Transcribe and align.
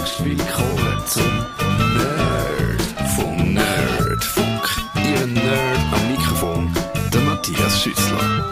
herzlichst 0.00 0.24
willkommen 0.24 1.02
zum 1.06 1.46
Nerd 1.94 2.82
vom 3.16 3.52
Nerdfunk. 3.52 4.62
Ihr 4.96 5.26
Nerd 5.26 5.78
am 5.92 6.10
Mikrofon, 6.10 6.70
der 7.12 7.20
Matthias 7.20 7.82
Schüssler. 7.82 8.46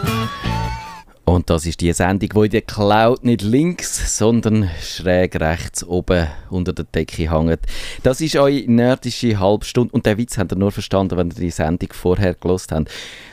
Und 1.25 1.49
das 1.49 1.65
ist 1.65 1.81
die 1.81 1.93
Sendung, 1.93 2.29
die 2.29 2.45
in 2.45 2.51
der 2.51 2.61
Cloud 2.61 3.23
nicht 3.23 3.41
links, 3.41 4.17
sondern 4.17 4.69
schräg 4.81 5.39
rechts 5.39 5.83
oben 5.83 6.27
unter 6.49 6.73
der 6.73 6.85
Decke 6.85 7.31
hängt. 7.31 7.59
Das 8.03 8.21
ist 8.21 8.35
eure 8.35 8.63
nerdische 8.67 9.39
Halbstunde. 9.39 9.93
Und 9.93 10.05
den 10.05 10.17
Witz 10.17 10.37
habt 10.37 10.51
ihr 10.51 10.57
nur 10.57 10.71
verstanden, 10.71 11.17
wenn 11.17 11.29
ihr 11.29 11.35
die 11.35 11.51
Sendung 11.51 11.89
vorher 11.93 12.33
gelost 12.33 12.71
habt. 12.71 12.89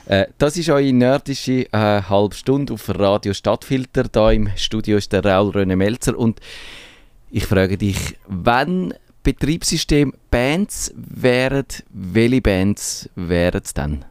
Äh, 0.07 0.27
das 0.39 0.57
ist 0.57 0.71
eure 0.71 0.93
nerdische 0.93 1.73
äh, 1.73 2.03
Halbstunde 2.03 2.75
auf 2.75 2.89
Radio 2.89 3.33
Stadtfilter. 3.33 4.05
Da 4.05 4.31
im 4.31 4.51
Studio 4.57 4.99
ist 4.99 5.13
der 5.13 5.25
Raul 5.25 5.51
René 5.51 5.77
Melzer. 5.77 6.19
Und 6.19 6.41
ich 7.31 7.47
frage 7.47 7.77
dich, 7.77 8.19
wenn 8.29 8.95
Betriebssystem 9.23 10.15
Bands 10.31 10.93
wären, 10.97 11.67
welche 11.91 12.41
Bands 12.41 13.11
wären 13.17 13.61
es 13.65 13.75
dann? 13.75 14.05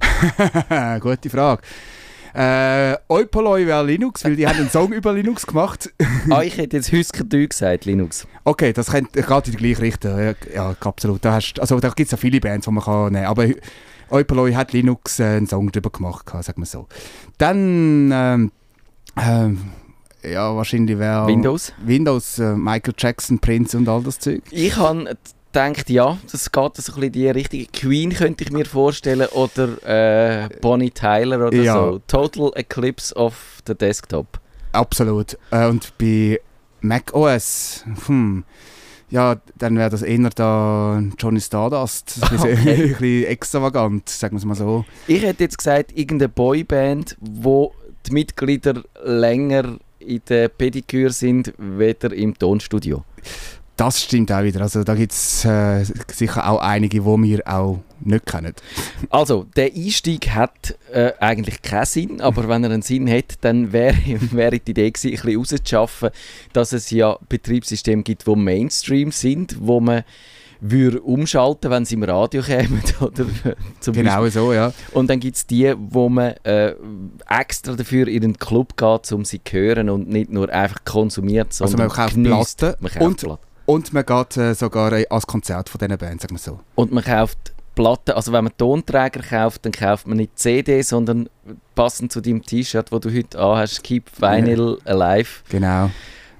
Gute 1.00 1.30
Frage. 1.30 1.62
Äh, 2.34 2.96
Eupoloi 3.08 3.66
wäre 3.66 3.84
Linux, 3.84 4.24
weil 4.24 4.36
die 4.36 4.46
haben 4.46 4.58
einen 4.58 4.70
Song 4.70 4.92
über 4.92 5.12
Linux 5.12 5.46
gemacht. 5.46 5.92
ah, 6.30 6.42
ich 6.42 6.56
hätte 6.58 6.76
jetzt 6.76 6.92
Husker 6.92 7.24
Du 7.24 7.48
gesagt, 7.48 7.86
Linux. 7.86 8.26
Okay, 8.44 8.72
das 8.72 8.92
geht 8.92 9.16
in 9.16 9.42
die 9.44 9.52
gleiche 9.52 9.82
Richtung. 9.82 10.18
Ja, 10.18 10.34
ja 10.54 10.76
absolut. 10.80 11.24
Da, 11.24 11.32
hast, 11.32 11.58
also, 11.58 11.80
da 11.80 11.88
gibt 11.88 12.06
es 12.06 12.10
ja 12.12 12.18
viele 12.18 12.40
Bands, 12.40 12.66
die 12.66 12.72
man 12.72 12.84
kann 12.84 13.12
nehmen 13.12 13.24
kann. 13.24 13.30
Aber 13.30 13.46
Eupoloi 14.10 14.52
hat 14.52 14.72
Linux 14.72 15.18
äh, 15.20 15.24
einen 15.24 15.46
Song 15.46 15.72
darüber 15.72 15.90
gemacht, 15.90 16.28
sagen 16.28 16.60
wir 16.60 16.66
so. 16.66 16.86
Dann, 17.38 18.10
ähm, 18.12 18.52
äh, 19.16 19.48
ja, 20.32 20.54
wahrscheinlich 20.54 20.98
wäre... 20.98 21.26
Windows? 21.26 21.72
Windows, 21.84 22.38
äh, 22.38 22.54
Michael 22.54 22.94
Jackson, 22.96 23.38
Prince 23.38 23.76
und 23.76 23.88
all 23.88 24.02
das 24.02 24.18
Zeug. 24.18 24.42
Ich 24.50 24.76
habe 24.76 25.16
denkt, 25.54 25.90
ja, 25.90 26.18
das 26.30 26.52
geht 26.52 26.76
so 26.76 26.92
ein 26.92 27.00
bisschen 27.00 27.12
die 27.12 27.28
richtige 27.28 27.66
Queen 27.66 28.10
könnte 28.10 28.44
ich 28.44 28.52
mir 28.52 28.64
vorstellen 28.64 29.28
oder 29.28 30.44
äh, 30.44 30.48
Bonnie 30.60 30.90
Tyler 30.90 31.46
oder 31.46 31.56
ja. 31.56 31.74
so. 31.74 32.00
Total 32.06 32.52
Eclipse 32.54 33.14
of 33.14 33.62
the 33.66 33.74
Desktop. 33.74 34.40
Absolut. 34.72 35.38
Äh, 35.50 35.66
und 35.66 35.96
bei 35.98 36.40
Mac 36.80 37.14
OS, 37.14 37.84
hm, 38.06 38.44
ja, 39.10 39.36
dann 39.56 39.76
wäre 39.76 39.90
das 39.90 40.02
eher 40.02 40.30
da 40.34 41.02
Johnny 41.18 41.40
Stardust. 41.40 42.18
Ein 42.22 42.30
bisschen, 42.30 42.52
okay. 42.52 42.72
ein 42.72 42.88
bisschen 42.88 43.24
extravagant, 43.24 44.08
sagen 44.08 44.34
wir 44.34 44.38
es 44.38 44.44
mal 44.44 44.54
so. 44.54 44.84
Ich 45.06 45.22
hätte 45.22 45.44
jetzt 45.44 45.58
gesagt, 45.58 45.96
irgendeine 45.96 46.28
Boyband, 46.28 47.16
wo 47.20 47.72
die 48.06 48.12
Mitglieder 48.12 48.82
länger 49.02 49.78
in 50.00 50.20
der 50.28 50.48
Pediküre 50.48 51.10
sind, 51.10 51.52
weder 51.58 52.12
im 52.12 52.36
Tonstudio. 52.36 53.04
Das 53.78 54.02
stimmt 54.02 54.32
auch 54.32 54.42
wieder. 54.42 54.62
Also 54.62 54.82
da 54.82 54.96
gibt 54.96 55.12
es 55.12 55.44
äh, 55.44 55.84
sicher 56.12 56.50
auch 56.50 56.58
einige, 56.60 57.00
die 57.00 57.06
wir 57.06 57.46
auch 57.46 57.78
nicht 58.00 58.26
kennen. 58.26 58.52
Also, 59.08 59.46
der 59.54 59.72
Einstieg 59.72 60.30
hat 60.30 60.76
äh, 60.92 61.12
eigentlich 61.20 61.62
keinen 61.62 61.84
Sinn, 61.84 62.20
aber 62.20 62.48
wenn 62.48 62.64
er 62.64 62.70
einen 62.70 62.82
Sinn 62.82 63.08
hat, 63.08 63.36
dann 63.42 63.72
wäre 63.72 63.96
wär 64.32 64.50
die 64.50 64.56
Idee 64.56 64.90
gewesen, 64.90 65.08
ein 65.08 65.14
bisschen 65.14 65.36
rauszuschaffen, 65.36 66.10
dass 66.52 66.72
es 66.72 66.90
ja 66.90 67.18
Betriebssysteme 67.28 68.02
gibt, 68.02 68.26
die 68.26 68.34
Mainstream 68.34 69.12
sind, 69.12 69.56
wo 69.60 69.78
man 69.78 70.02
würde 70.60 71.00
umschalten, 71.00 71.70
wenn 71.70 71.84
sie 71.84 71.94
im 71.94 72.02
Radio 72.02 72.42
kämen. 72.42 72.82
Oder 73.00 73.26
zum 73.80 73.94
genau 73.94 74.22
Beispiel. 74.22 74.30
so, 74.30 74.52
ja. 74.52 74.72
Und 74.92 75.08
dann 75.10 75.20
gibt 75.20 75.36
es 75.36 75.46
die, 75.46 75.74
wo 75.76 76.08
man 76.08 76.34
äh, 76.44 76.74
extra 77.28 77.74
dafür 77.74 78.08
in 78.08 78.22
den 78.22 78.36
Club 78.36 78.76
geht, 78.76 79.12
um 79.12 79.24
sie 79.24 79.42
zu 79.42 79.52
hören 79.52 79.90
und 79.90 80.08
nicht 80.08 80.30
nur 80.30 80.48
einfach 80.50 80.84
konsumiert, 80.84 81.52
sondern 81.52 81.80
Also 81.80 81.88
man 81.88 81.96
kauft 81.96 82.22
Platten 82.22 82.76
man 82.80 82.92
kauft 82.92 83.02
und 83.02 83.16
Platten. 83.20 83.42
Und 83.66 83.92
man 83.92 84.06
geht 84.06 84.36
äh, 84.38 84.54
sogar 84.54 84.92
als 85.10 85.26
Konzert 85.26 85.68
von 85.68 85.78
diesen 85.78 85.98
Bands, 85.98 86.22
sagen 86.22 86.34
wir 86.34 86.38
so. 86.38 86.60
Und 86.74 86.90
man 86.90 87.04
kauft 87.04 87.52
Platten, 87.74 88.12
also 88.12 88.32
wenn 88.32 88.42
man 88.44 88.52
Tonträger 88.56 89.20
kauft, 89.20 89.64
dann 89.64 89.72
kauft 89.72 90.06
man 90.08 90.16
nicht 90.16 90.36
CD, 90.38 90.82
sondern 90.82 91.28
passend 91.76 92.10
zu 92.10 92.20
deinem 92.20 92.42
T-Shirt, 92.42 92.90
das 92.90 93.00
du 93.00 93.14
heute 93.14 93.38
anhast, 93.38 93.84
Keep 93.84 94.20
Vinyl 94.20 94.78
ja. 94.84 94.92
Alive. 94.92 95.28
Genau. 95.48 95.90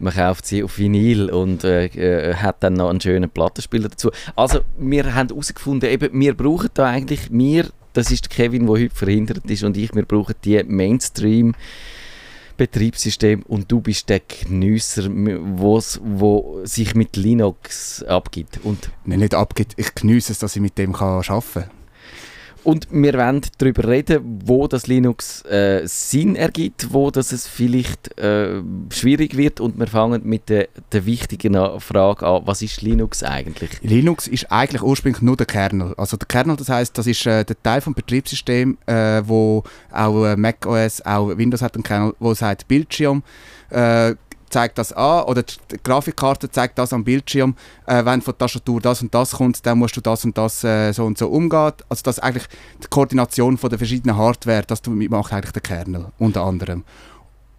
Man 0.00 0.14
kauft 0.14 0.46
sie 0.46 0.62
auf 0.62 0.78
Vinyl 0.78 1.30
und 1.30 1.64
äh, 1.64 1.86
äh, 1.86 2.34
hat 2.34 2.62
dann 2.62 2.74
noch 2.74 2.90
einen 2.90 3.00
schönen 3.00 3.30
Plattenspieler 3.30 3.88
dazu. 3.88 4.10
Also 4.36 4.60
wir 4.78 5.14
haben 5.14 5.28
herausgefunden, 5.28 5.90
eben, 5.90 6.08
wir 6.12 6.34
brauchen 6.34 6.70
da 6.74 6.86
eigentlich, 6.86 7.32
wir, 7.32 7.66
das 7.92 8.10
ist 8.10 8.30
Kevin, 8.30 8.66
der 8.66 8.76
heute 8.84 8.94
verhindert 8.94 9.50
ist 9.50 9.64
und 9.64 9.76
ich, 9.76 9.94
wir 9.94 10.04
brauchen 10.04 10.34
die 10.44 10.62
Mainstream- 10.64 11.54
Betriebssystem 12.58 13.42
und 13.42 13.70
du 13.70 13.80
bist 13.80 14.08
der 14.08 14.20
Genüsser, 14.20 15.08
wo 15.08 16.60
sich 16.64 16.94
mit 16.96 17.16
Linux 17.16 18.02
abgibt. 18.02 18.58
Und 18.64 18.90
Nein, 19.04 19.20
nicht 19.20 19.32
abgibt, 19.32 19.74
ich 19.76 19.94
genieße 19.94 20.32
es, 20.32 20.40
dass 20.40 20.56
ich 20.56 20.60
mit 20.60 20.76
dem 20.76 20.92
arbeiten 20.94 21.42
kann. 21.54 21.77
Und 22.64 22.88
wir 22.90 23.14
wollen 23.14 23.40
darüber 23.58 23.88
reden, 23.88 24.40
wo 24.44 24.66
das 24.66 24.86
Linux 24.86 25.42
äh, 25.44 25.82
Sinn 25.86 26.36
ergibt, 26.36 26.92
wo 26.92 27.10
das 27.10 27.32
es 27.32 27.46
vielleicht 27.46 28.18
äh, 28.18 28.62
schwierig 28.90 29.36
wird. 29.36 29.60
Und 29.60 29.78
wir 29.78 29.86
fangen 29.86 30.22
mit 30.24 30.48
der, 30.48 30.68
der 30.92 31.06
wichtigen 31.06 31.54
Frage 31.80 32.26
an, 32.26 32.42
was 32.44 32.62
ist 32.62 32.82
Linux 32.82 33.22
eigentlich? 33.22 33.70
Linux 33.82 34.26
ist 34.28 34.50
eigentlich 34.50 34.82
ursprünglich 34.82 35.22
nur 35.22 35.36
der 35.36 35.46
Kernel. 35.46 35.94
Also 35.96 36.16
der 36.16 36.26
Kernel, 36.26 36.56
das 36.56 36.68
heißt, 36.68 36.98
das 36.98 37.06
ist 37.06 37.24
äh, 37.26 37.44
der 37.44 37.62
Teil 37.62 37.80
vom 37.80 37.94
Betriebssystem, 37.94 38.76
äh, 38.86 39.22
wo 39.24 39.62
auch 39.92 40.24
äh, 40.24 40.36
Mac 40.36 40.66
OS, 40.66 41.00
auch 41.06 41.36
Windows 41.36 41.62
hat 41.62 41.74
einen 41.74 41.84
Kernel, 41.84 42.14
wo 42.18 42.34
sagt 42.34 42.68
Bildschirm 42.68 43.22
äh, 43.70 44.14
zeigt 44.50 44.78
das 44.78 44.92
an 44.92 45.24
oder 45.24 45.42
die 45.42 45.56
Grafikkarte 45.82 46.50
zeigt 46.50 46.78
das 46.78 46.92
am 46.92 47.04
Bildschirm, 47.04 47.54
äh, 47.86 48.04
wenn 48.04 48.22
von 48.22 48.32
der 48.32 48.46
Tastatur 48.46 48.80
das 48.80 49.02
und 49.02 49.14
das 49.14 49.32
kommt, 49.32 49.64
dann 49.66 49.78
musst 49.78 49.96
du 49.96 50.00
das 50.00 50.24
und 50.24 50.36
das 50.36 50.64
äh, 50.64 50.92
so 50.92 51.04
und 51.04 51.18
so 51.18 51.28
umgehen. 51.28 51.72
Also 51.88 52.02
das 52.02 52.18
ist 52.18 52.22
eigentlich 52.22 52.46
die 52.82 52.88
Koordination 52.88 53.58
von 53.58 53.70
der 53.70 53.78
verschiedenen 53.78 54.16
Hardware, 54.16 54.62
das 54.66 54.82
macht 54.86 55.32
eigentlich 55.32 55.52
der 55.52 55.62
Kernel 55.62 56.06
unter 56.18 56.42
anderem. 56.42 56.84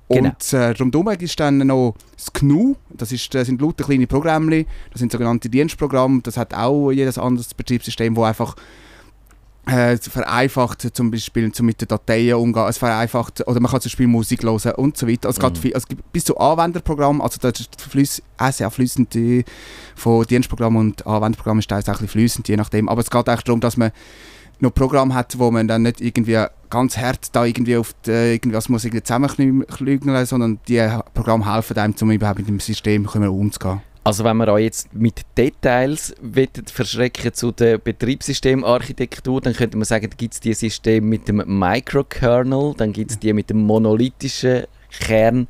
Genau. 0.10 0.30
Und 0.30 0.54
äh, 0.54 0.70
rundum 0.72 1.08
ist 1.10 1.40
dann 1.40 1.60
noch 1.60 1.94
das 2.16 2.34
GNU, 2.34 2.76
das, 2.90 3.12
ist, 3.12 3.32
das 3.36 3.46
sind 3.46 3.62
lauter 3.62 3.84
kleine 3.84 4.08
Programme, 4.08 4.66
das 4.92 5.00
sind 5.00 5.12
sogenannte 5.12 5.50
Dienstprogramme, 5.50 6.22
das 6.24 6.36
hat 6.36 6.56
auch 6.56 6.92
jedes 6.92 7.20
anderes 7.20 7.54
Betriebssystem, 7.54 8.16
wo 8.16 8.24
einfach 8.24 8.56
äh, 9.66 9.98
vereinfacht 9.98 10.96
zum 10.96 11.12
Beispiel 11.12 11.52
zum 11.52 11.66
mit 11.66 11.82
den 11.82 11.88
Dateien 11.88 12.36
umgehen, 12.36 12.66
es 12.68 12.78
vereinfacht, 12.78 13.46
oder 13.48 13.60
man 13.60 13.72
kann 13.72 13.82
zum 13.82 13.90
Beispiel 13.90 14.08
Musik 14.08 14.44
hören 14.44 14.74
und 14.76 14.98
so 14.98 15.08
weiter. 15.08 15.28
Also, 15.28 15.48
mhm. 15.48 15.56
viel, 15.56 15.74
also 15.74 15.88
bis 16.12 16.26
zu 16.26 16.38
Anwenderprogramm, 16.38 17.22
also 17.22 17.38
das 17.40 17.60
ist 17.60 17.82
flüss, 17.82 18.22
auch 18.38 18.52
sehr 18.52 18.72
flüssend 18.72 19.16
von 19.96 20.26
Dienstprogramm 20.26 20.76
und 20.76 21.06
Anwenderprogramm 21.06 21.60
ist 21.60 21.70
das 21.70 21.88
auch 21.90 22.02
ein 22.02 22.08
flüssend, 22.08 22.48
je 22.48 22.58
nachdem. 22.58 22.90
Aber 22.90 23.02
es 23.02 23.10
geht 23.10 23.28
eigentlich 23.30 23.44
darum, 23.44 23.60
dass 23.60 23.78
man 23.78 23.92
noch 24.60 24.74
Programm 24.74 25.14
hat, 25.14 25.40
wo 25.40 25.52
man 25.52 25.68
dann 25.68 25.84
nicht 25.84 26.02
irgendwie 26.02 26.44
ganz 26.70 26.98
hart 26.98 27.34
da 27.34 27.46
irgendwie 27.46 27.78
auf 27.78 27.94
die, 28.06 28.40
muss 28.68 28.84
irgendwie 28.84 29.04
zusammenklügeln, 29.04 30.26
sondern 30.26 30.60
die 30.68 30.86
Programme 31.14 31.52
helfen 31.52 31.78
einem, 31.78 31.96
um 32.02 32.12
überhaupt 32.12 32.40
mit 32.40 32.48
dem 32.48 32.60
System 32.60 33.08
umzugehen. 33.08 33.82
Also 34.10 34.24
wenn 34.24 34.38
wir 34.38 34.48
euch 34.48 34.64
jetzt 34.64 34.92
mit 34.92 35.22
Details 35.38 36.16
verschrecken 36.66 37.32
zu 37.32 37.52
der 37.52 37.78
Betriebssystemarchitektur, 37.78 39.40
dann 39.40 39.54
könnte 39.54 39.78
man 39.78 39.86
sagen, 39.86 40.10
da 40.10 40.16
gibt 40.18 40.34
es 40.34 40.40
die 40.40 40.56
Systeme 40.56 41.06
mit 41.06 41.28
dem 41.28 41.44
Microkernel, 41.46 42.74
dann 42.76 42.92
gibt 42.92 43.12
es 43.12 43.20
die 43.20 43.32
mit 43.34 43.52
dem 43.52 43.60
monolithischen 43.60 44.64
Kern 45.00 45.48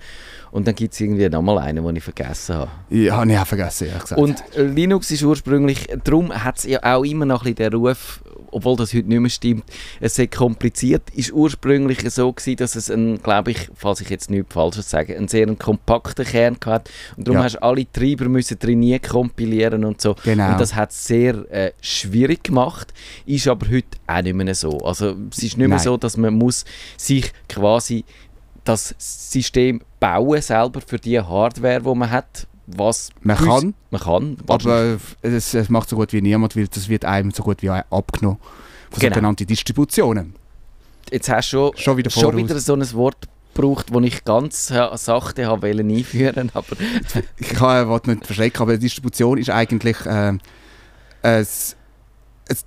und 0.51 0.67
dann 0.67 0.75
gibt 0.75 0.93
es 0.93 0.99
irgendwie 0.99 1.27
nochmal 1.29 1.59
einen, 1.59 1.85
den 1.85 1.95
ich 1.95 2.03
vergessen 2.03 2.55
habe. 2.55 2.71
Ja, 2.89 3.17
habe 3.17 3.31
ich 3.31 3.37
auch 3.37 3.47
vergessen, 3.47 3.87
ja 3.87 3.97
gesagt. 3.97 4.21
Und 4.21 4.43
Linux 4.55 5.11
ist 5.11 5.23
ursprünglich, 5.23 5.87
darum 6.03 6.31
hat 6.31 6.57
es 6.59 6.65
ja 6.65 6.79
auch 6.83 7.03
immer 7.03 7.25
noch 7.25 7.45
ein 7.45 7.53
bisschen 7.53 7.71
den 7.71 7.79
Ruf, 7.79 8.21
obwohl 8.51 8.75
das 8.75 8.93
heute 8.93 9.07
nicht 9.07 9.19
mehr 9.19 9.29
stimmt, 9.29 9.63
es 9.99 10.15
sehr 10.15 10.27
kompliziert, 10.27 11.03
ist 11.13 11.31
ursprünglich 11.31 11.99
so 12.11 12.31
gewesen, 12.31 12.57
dass 12.57 12.75
es 12.75 12.89
ein, 12.89 13.21
glaube 13.21 13.51
ich, 13.51 13.69
falls 13.75 14.01
ich 14.01 14.09
jetzt 14.09 14.29
nichts 14.29 14.53
Falsches 14.53 14.89
sage, 14.89 15.15
einen 15.15 15.27
sehr 15.27 15.47
kompakten 15.55 16.25
Kern 16.25 16.57
hat 16.65 16.89
und 17.17 17.27
darum 17.27 17.39
ja. 17.39 17.43
hast 17.45 17.55
du 17.55 17.63
alle 17.63 17.91
Treiber 17.91 18.25
müssen 18.25 18.57
trainieren, 18.59 19.01
kompilieren 19.01 19.85
und 19.85 20.01
so. 20.01 20.15
Genau. 20.23 20.51
Und 20.51 20.59
das 20.59 20.75
hat 20.75 20.91
es 20.91 21.05
sehr 21.05 21.45
äh, 21.51 21.71
schwierig 21.81 22.43
gemacht, 22.43 22.93
ist 23.25 23.47
aber 23.47 23.69
heute 23.69 23.97
auch 24.07 24.21
nicht 24.21 24.35
mehr 24.35 24.55
so. 24.55 24.79
Also 24.79 25.15
es 25.31 25.37
ist 25.37 25.57
nicht 25.57 25.57
mehr 25.57 25.69
Nein. 25.69 25.79
so, 25.79 25.97
dass 25.97 26.17
man 26.17 26.33
muss 26.33 26.65
sich 26.97 27.31
quasi 27.47 28.03
das 28.69 28.95
System 28.97 29.81
bauen 29.99 30.41
selber 30.41 30.81
für 30.81 30.97
die 30.97 31.19
Hardware, 31.19 31.81
die 31.81 31.95
man 31.95 32.11
hat. 32.11 32.47
Was 32.71 33.09
man 33.21 33.35
kann, 33.35 33.73
man 33.89 33.99
kann 33.99 34.37
aber 34.45 34.99
es, 35.23 35.55
es, 35.55 35.69
macht 35.69 35.89
so 35.89 35.95
gut 35.95 36.13
wie 36.13 36.21
niemand, 36.21 36.55
weil 36.55 36.67
das 36.67 36.87
wird 36.87 37.03
einem 37.03 37.31
so 37.31 37.41
gut 37.41 37.63
wie 37.63 37.69
abgenommen 37.71 38.37
von 38.91 38.99
genau. 38.99 39.15
sogenannten 39.15 39.47
Distributionen. 39.47 40.35
Jetzt 41.09 41.29
hast 41.29 41.51
du 41.51 41.71
schon, 41.73 41.77
schon, 41.77 41.97
wieder, 41.97 42.11
schon 42.11 42.37
wieder 42.37 42.59
so 42.59 42.75
ein 42.75 42.93
Wort 42.93 43.27
gebraucht, 43.55 43.87
das 43.91 44.03
ich 44.03 44.23
ganz 44.23 44.67
sachte 44.67 45.47
habe 45.47 45.67
einführen 45.67 46.51
aber 46.53 46.75
Ich 47.37 47.49
kann 47.49 47.89
nicht 48.05 48.27
verschrecken, 48.27 48.61
aber 48.61 48.77
Distribution 48.77 49.39
ist 49.39 49.49
eigentlich 49.49 50.05
äh, 50.05 50.33
ein 51.23 51.47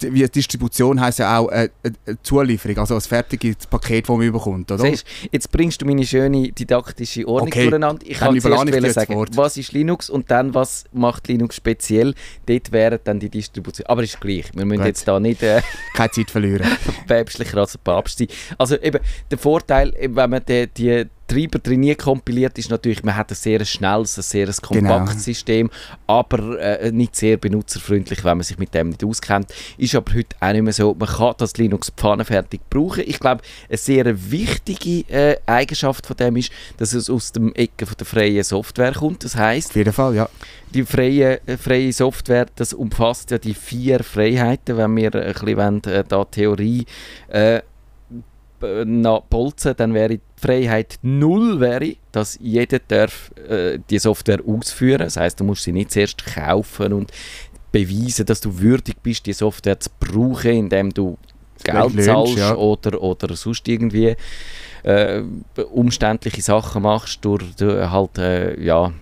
wie 0.00 0.28
Distribution 0.28 1.00
heisst 1.00 1.18
ja 1.18 1.38
auch 1.38 1.48
äh, 1.50 1.68
äh, 1.82 1.90
äh, 2.06 2.14
Zulieferung, 2.22 2.78
also 2.78 2.94
ein 2.94 3.00
fertiges 3.00 3.66
Paket, 3.66 4.08
das 4.08 4.16
man 4.16 4.32
bekommt, 4.32 4.70
oder? 4.70 4.82
Siehst, 4.84 5.06
jetzt 5.30 5.50
bringst 5.50 5.82
du 5.82 5.86
meine 5.86 6.04
schöne 6.06 6.52
didaktische 6.52 7.26
Ordnung 7.26 7.48
Okay, 7.48 7.62
durcheinander. 7.64 8.04
Ich 8.06 8.18
kann 8.18 8.38
zuerst 8.40 8.68
ich 8.68 8.74
jetzt 8.74 8.94
sagen, 8.94 9.14
Wort. 9.14 9.36
was 9.36 9.56
ist 9.56 9.72
Linux 9.72 10.08
und 10.10 10.30
dann, 10.30 10.54
was 10.54 10.84
macht 10.92 11.28
Linux 11.28 11.56
speziell. 11.56 12.14
Dort 12.46 12.72
wäre 12.72 12.98
dann 12.98 13.18
die 13.18 13.30
Distribution. 13.30 13.86
Aber 13.86 14.02
ist 14.02 14.20
gleich. 14.20 14.50
Wir 14.54 14.64
müssen 14.64 14.78
Gut. 14.78 14.86
jetzt 14.86 15.06
da 15.08 15.18
nicht 15.18 15.42
äh, 15.42 15.62
Keine 15.94 16.10
Zeit 16.10 16.30
verlieren. 16.30 16.66
päpstlicher 17.06 17.58
als 17.58 17.76
Papst 17.78 18.18
sein. 18.18 18.28
Also 18.58 18.76
eben, 18.80 19.00
der 19.30 19.38
Vorteil, 19.38 19.92
wenn 20.00 20.30
man 20.30 20.42
die, 20.46 20.66
die 20.68 21.06
Treiber 21.32 21.58
drin 21.58 21.80
nie 21.80 21.94
kompiliert, 21.94 22.58
ist 22.58 22.70
natürlich, 22.70 23.02
man 23.02 23.16
hat 23.16 23.30
ein 23.30 23.34
sehr 23.34 23.64
schnelles, 23.64 24.18
ein 24.18 24.22
sehr 24.22 24.46
kompaktes 24.46 24.82
Genau. 24.82 25.22
System, 25.22 25.70
aber 26.06 26.58
äh, 26.60 26.92
nicht 26.92 27.16
sehr 27.16 27.38
benutzerfreundlich, 27.38 28.22
wenn 28.24 28.36
man 28.36 28.44
sich 28.44 28.58
mit 28.58 28.74
dem 28.74 28.90
nicht 28.90 29.02
auskennt. 29.04 29.46
Ist 29.78 29.94
aber 29.94 30.12
heute 30.12 30.36
auch 30.40 30.52
nicht 30.52 30.62
mehr 30.62 30.72
so. 30.72 30.94
Man 30.94 31.08
kann 31.08 31.34
das 31.38 31.56
Linux 31.56 31.90
pfannenfertig 31.96 32.60
brauchen. 32.68 33.04
Ich 33.06 33.18
glaube, 33.18 33.42
eine 33.68 33.78
sehr 33.78 34.30
wichtige 34.30 35.10
äh, 35.10 35.36
Eigenschaft 35.46 36.06
von 36.06 36.16
dem 36.16 36.36
ist, 36.36 36.52
dass 36.76 36.92
es 36.92 37.08
aus 37.08 37.32
dem 37.32 37.54
Ecke 37.54 37.86
von 37.86 37.96
der 37.98 38.06
freien 38.06 38.44
Software 38.44 38.92
kommt. 38.92 39.24
Das 39.24 39.34
heißt, 39.36 39.70
Auf 39.70 39.76
jeden 39.76 39.92
Fall, 39.92 40.14
ja. 40.14 40.28
die 40.74 40.84
freie, 40.84 41.40
äh, 41.46 41.56
freie 41.56 41.92
Software, 41.92 42.46
das 42.56 42.74
umfasst 42.74 43.30
ja 43.30 43.38
die 43.38 43.54
vier 43.54 44.04
Freiheiten, 44.04 44.76
wenn 44.76 44.96
wir 44.96 45.14
ein 45.14 45.32
bisschen 45.32 45.56
wollen, 45.56 45.84
äh, 45.84 46.04
da 46.06 46.24
Theorie 46.24 46.84
äh, 47.28 47.60
b- 48.62 48.84
na, 48.86 49.18
bolzen, 49.18 49.74
dann 49.76 49.92
wäre 49.92 50.10
die 50.16 50.20
Freiheit 50.36 50.98
null, 51.02 51.60
wäre, 51.60 51.96
dass 52.12 52.38
jeder 52.40 52.78
darf 52.78 53.30
äh, 53.48 53.78
die 53.90 53.98
Software 53.98 54.40
ausführen. 54.46 55.00
Das 55.00 55.16
heißt, 55.16 55.38
du 55.40 55.44
musst 55.44 55.64
sie 55.64 55.72
nicht 55.72 55.90
zuerst 55.90 56.24
kaufen 56.24 56.92
und 56.92 57.10
beweisen, 57.72 58.24
dass 58.26 58.40
du 58.40 58.58
würdig 58.58 58.96
bist, 59.02 59.26
die 59.26 59.32
Software 59.32 59.78
zu 59.78 59.90
brauchen, 60.00 60.50
indem 60.52 60.94
du 60.94 61.18
Geld 61.64 61.94
Löhnst, 61.94 62.06
zahlst 62.06 62.38
ja. 62.38 62.54
oder, 62.56 63.00
oder 63.02 63.36
sonst 63.36 63.68
irgendwie 63.68 64.16
äh, 64.82 65.22
umständliche 65.72 66.42
Sachen 66.42 66.82
machst, 66.82 67.24
durch, 67.24 67.54
durch 67.56 67.90
halt, 67.90 68.18
äh, 68.18 68.60
ja, 68.60 68.92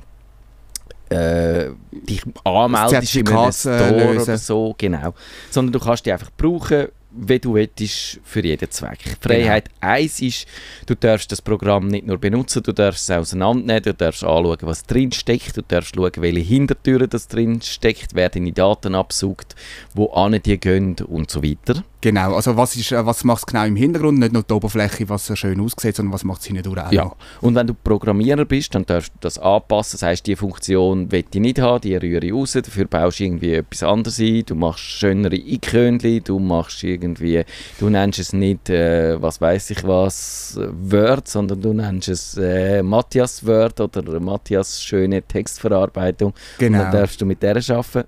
äh, 1.08 1.70
dich 1.90 2.22
anmeldest 2.44 3.16
in 3.16 3.28
einem 3.28 3.48
äh, 3.48 3.52
Store 3.52 4.12
lösen. 4.12 4.22
oder 4.22 4.38
so, 4.38 4.74
genau. 4.78 5.14
Sondern 5.50 5.72
du 5.72 5.80
kannst 5.80 6.06
die 6.06 6.12
einfach 6.12 6.30
brauchen, 6.36 6.88
wie 7.12 7.38
du 7.38 7.54
willst, 7.54 8.20
für 8.24 8.44
jeden 8.44 8.70
Zweck. 8.70 8.98
Freiheit 9.20 9.68
1 9.80 10.22
ist, 10.22 10.46
du 10.86 10.94
darfst 10.94 11.30
das 11.32 11.42
Programm 11.42 11.88
nicht 11.88 12.06
nur 12.06 12.18
benutzen, 12.18 12.62
du 12.62 12.72
darfst 12.72 13.08
es 13.08 13.16
auseinandernehmen, 13.16 13.82
du 13.82 13.94
darfst 13.94 14.24
anschauen, 14.24 14.58
was 14.62 14.84
drin 14.84 15.12
steckt, 15.12 15.56
du 15.56 15.62
darfst 15.62 15.94
schauen, 15.94 16.12
welche 16.16 16.40
Hintertüren 16.40 17.08
das 17.08 17.28
drin 17.28 17.60
steckt, 17.62 18.14
wer 18.14 18.28
deine 18.28 18.52
Daten 18.52 18.94
absucht, 18.94 19.56
wo 19.94 20.06
an 20.12 20.40
die 20.40 20.58
gehen 20.58 20.96
und 21.06 21.30
so 21.30 21.42
weiter. 21.42 21.84
Genau, 22.02 22.34
also 22.34 22.56
was, 22.56 22.76
ist, 22.76 22.92
äh, 22.92 23.04
was 23.04 23.24
macht 23.24 23.40
es 23.40 23.46
genau 23.46 23.64
im 23.66 23.76
Hintergrund? 23.76 24.18
Nicht 24.18 24.32
nur 24.32 24.42
die 24.42 24.52
Oberfläche, 24.54 25.06
was 25.10 25.26
so 25.26 25.36
schön 25.36 25.60
aussieht, 25.60 25.96
sondern 25.96 26.14
was 26.14 26.24
macht 26.24 26.40
es 26.40 26.46
hindurch 26.46 26.78
auch 26.82 26.90
Ja. 26.92 27.04
noch. 27.04 27.16
Und 27.42 27.54
wenn 27.56 27.66
du 27.66 27.74
Programmierer 27.74 28.46
bist, 28.46 28.74
dann 28.74 28.86
darfst 28.86 29.10
du 29.12 29.18
das 29.20 29.38
anpassen. 29.38 29.98
Das 30.00 30.02
heisst, 30.08 30.26
die 30.26 30.34
Funktion 30.36 31.12
will 31.12 31.24
ich 31.30 31.40
nicht 31.40 31.58
haben, 31.60 31.82
die 31.82 31.94
rühre 31.96 32.24
ich 32.24 32.32
raus. 32.32 32.52
Dafür 32.52 32.86
baust 32.86 33.20
du 33.20 33.24
irgendwie 33.24 33.52
etwas 33.54 33.82
anderes 33.82 34.18
ein. 34.18 34.44
Du 34.46 34.54
machst 34.54 34.82
schönere 34.84 35.36
Ikönchen, 35.36 36.24
du 36.24 36.38
machst 36.38 36.82
irgendwie, 36.84 37.44
du 37.78 37.90
nennst 37.90 38.18
es 38.18 38.32
nicht, 38.32 38.70
äh, 38.70 39.20
was 39.20 39.40
weiß 39.42 39.70
ich 39.70 39.84
was, 39.84 40.58
Word, 40.58 41.28
sondern 41.28 41.60
du 41.60 41.74
nennst 41.74 42.08
es 42.08 42.36
äh, 42.38 42.82
Matthias 42.82 43.46
Word 43.46 43.78
oder 43.80 44.20
Matthias 44.20 44.82
schöne 44.82 45.20
Textverarbeitung. 45.22 46.30
Und 46.30 46.36
dann 46.60 46.72
Genau. 46.72 46.90
darfst 46.92 47.20
du 47.20 47.26
mit 47.26 47.42
der 47.42 47.56
arbeiten. 47.56 48.04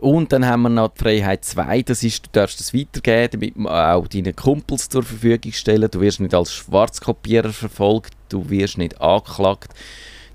Und 0.00 0.32
dann 0.32 0.46
haben 0.46 0.62
wir 0.62 0.70
noch 0.70 0.94
die 0.94 1.02
Freiheit 1.02 1.44
2, 1.44 1.82
das 1.82 2.02
ist, 2.02 2.24
du 2.24 2.30
darfst 2.32 2.58
es 2.58 2.72
weitergeben, 2.72 3.28
damit 3.32 3.56
man 3.56 3.72
auch 3.72 4.08
deinen 4.08 4.34
Kumpels 4.34 4.88
zur 4.88 5.02
Verfügung 5.02 5.52
stellen. 5.52 5.90
Du 5.90 6.00
wirst 6.00 6.20
nicht 6.20 6.34
als 6.34 6.54
Schwarzkopierer 6.54 7.52
verfolgt, 7.52 8.14
du 8.30 8.48
wirst 8.48 8.78
nicht 8.78 8.98
angeklagt, 8.98 9.74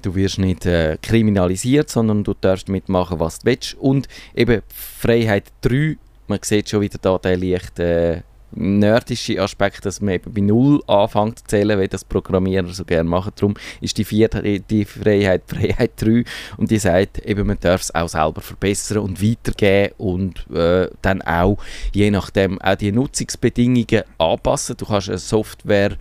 du 0.03 0.13
wirst 0.13 0.37
nicht 0.37 0.67
äh, 0.67 0.99
kriminalisiert, 1.01 1.89
sondern 1.89 2.23
du 2.23 2.35
darfst 2.39 2.69
mitmachen, 2.69 3.19
was 3.19 3.39
du 3.39 3.47
willst. 3.47 3.73
Und 3.75 4.07
eben 4.35 4.61
Freiheit 4.67 5.45
3, 5.61 5.97
man 6.27 6.39
sieht 6.43 6.69
schon 6.69 6.81
wieder 6.81 6.99
da 7.01 7.17
den 7.17 7.41
leicht 7.41 7.79
äh, 7.79 8.21
nerdische 8.55 9.41
Aspekt, 9.41 9.85
dass 9.85 10.01
man 10.01 10.15
eben 10.15 10.33
bei 10.33 10.41
Null 10.41 10.81
anfängt 10.87 11.39
zu 11.39 11.45
zählen, 11.45 11.79
wie 11.79 11.87
das 11.87 12.03
Programmierer 12.03 12.69
so 12.69 12.85
gerne 12.85 13.09
machen. 13.09 13.33
Darum 13.35 13.55
ist 13.81 13.97
die 13.97 14.05
vierte 14.05 14.59
die 14.59 14.85
Freiheit 14.85 15.43
Freiheit 15.47 15.91
3 15.97 16.23
und 16.57 16.71
die 16.71 16.79
sagt, 16.79 17.19
eben, 17.19 17.47
man 17.47 17.57
darf 17.59 17.81
es 17.81 17.93
auch 17.93 18.09
selber 18.09 18.41
verbessern 18.41 18.99
und 18.99 19.21
weitergeben 19.21 19.93
und 19.97 20.49
äh, 20.51 20.89
dann 21.01 21.21
auch 21.21 21.57
je 21.93 22.11
nachdem 22.11 22.61
auch 22.61 22.75
die 22.75 22.91
Nutzungsbedingungen 22.91 24.03
anpassen. 24.17 24.77
Du 24.77 24.85
kannst 24.85 25.09
eine 25.09 25.17
Software, 25.17 25.97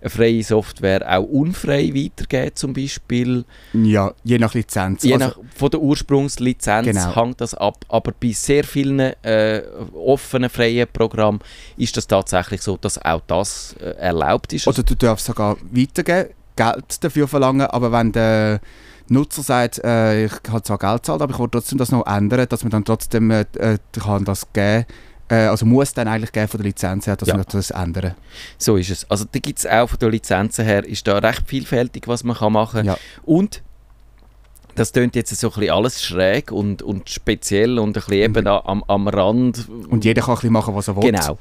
eine 0.00 0.10
freie 0.10 0.42
Software 0.42 1.18
auch 1.18 1.24
unfrei 1.24 1.92
weitergeben 1.94 2.54
zum 2.54 2.72
Beispiel. 2.72 3.44
Ja, 3.72 4.12
je 4.24 4.38
nach 4.38 4.54
Lizenz. 4.54 5.02
Je 5.02 5.14
also, 5.14 5.26
nach, 5.26 5.38
von 5.54 5.70
der 5.70 5.80
Ursprungslizenz 5.80 6.86
Genau. 6.86 7.16
hängt 7.16 7.40
das 7.40 7.54
ab, 7.54 7.84
aber 7.88 8.12
bei 8.18 8.32
sehr 8.32 8.64
vielen 8.64 9.00
äh, 9.00 9.62
offenen, 9.94 10.50
freien 10.50 10.86
Programmen 10.92 11.40
ist 11.76 11.96
das 11.96 12.06
tatsächlich 12.06 12.62
so, 12.62 12.76
dass 12.76 13.02
auch 13.04 13.22
das 13.26 13.74
äh, 13.80 13.90
erlaubt 13.98 14.52
ist. 14.52 14.66
Oder 14.66 14.82
du 14.82 14.94
darfst 14.94 15.26
sogar 15.26 15.56
weitergeben, 15.70 16.30
Geld 16.56 17.04
dafür 17.04 17.28
verlangen, 17.28 17.66
aber 17.66 17.92
wenn 17.92 18.12
der 18.12 18.60
Nutzer 19.08 19.42
sagt, 19.42 19.78
äh, 19.84 20.24
ich 20.24 20.32
habe 20.48 20.62
zwar 20.62 20.78
Geld 20.78 21.04
zahlt, 21.06 21.22
aber 21.22 21.32
ich 21.32 21.38
will 21.38 21.48
trotzdem 21.50 21.78
das 21.78 21.92
noch 21.92 22.06
ändern, 22.06 22.46
dass 22.48 22.64
man 22.64 22.70
dann 22.70 22.84
trotzdem 22.84 23.30
äh, 23.30 23.44
äh, 23.58 23.78
kann 23.92 24.24
das 24.24 24.52
geben 24.52 24.80
äh, 24.80 24.84
also 25.34 25.66
muss 25.66 25.92
dann 25.94 26.08
eigentlich 26.08 26.32
geben 26.32 26.48
von 26.48 26.58
der 26.58 26.66
Lizenz 26.66 27.06
her, 27.06 27.16
dass 27.16 27.28
Ja. 27.28 27.36
man 27.36 27.44
das 27.50 27.70
ändern 27.70 28.14
so 28.58 28.76
ist 28.76 28.90
es. 28.90 29.10
Also 29.10 29.24
da 29.30 29.38
gibt 29.38 29.58
es 29.58 29.66
auch 29.66 29.88
von 29.88 29.98
der 29.98 30.10
Lizenzen 30.10 30.64
her, 30.64 30.84
ist 30.86 31.06
da 31.06 31.18
recht 31.18 31.42
vielfältig, 31.46 32.06
was 32.06 32.22
man 32.24 32.36
kann 32.36 32.52
machen 32.52 32.76
kann. 32.78 32.86
Ja. 32.86 32.98
Und 33.24 33.62
das 34.76 34.92
tönt 34.92 35.16
jetzt 35.16 35.34
so 35.34 35.48
ein 35.48 35.54
bisschen 35.54 35.70
alles 35.74 36.02
schräg 36.04 36.52
und, 36.52 36.82
und 36.82 37.08
speziell 37.08 37.78
und 37.78 37.88
ein 37.88 37.92
bisschen 37.94 38.12
eben 38.12 38.42
Mhm. 38.42 38.46
am, 38.46 38.84
am 38.86 39.08
Rand 39.08 39.66
Und 39.88 40.04
jeder 40.04 40.20
kann 40.20 40.32
ein 40.32 40.34
bisschen 40.36 40.52
machen, 40.52 40.74
was 40.74 40.86
er 40.88 40.96
will. 40.96 41.10
Genau. 41.10 41.38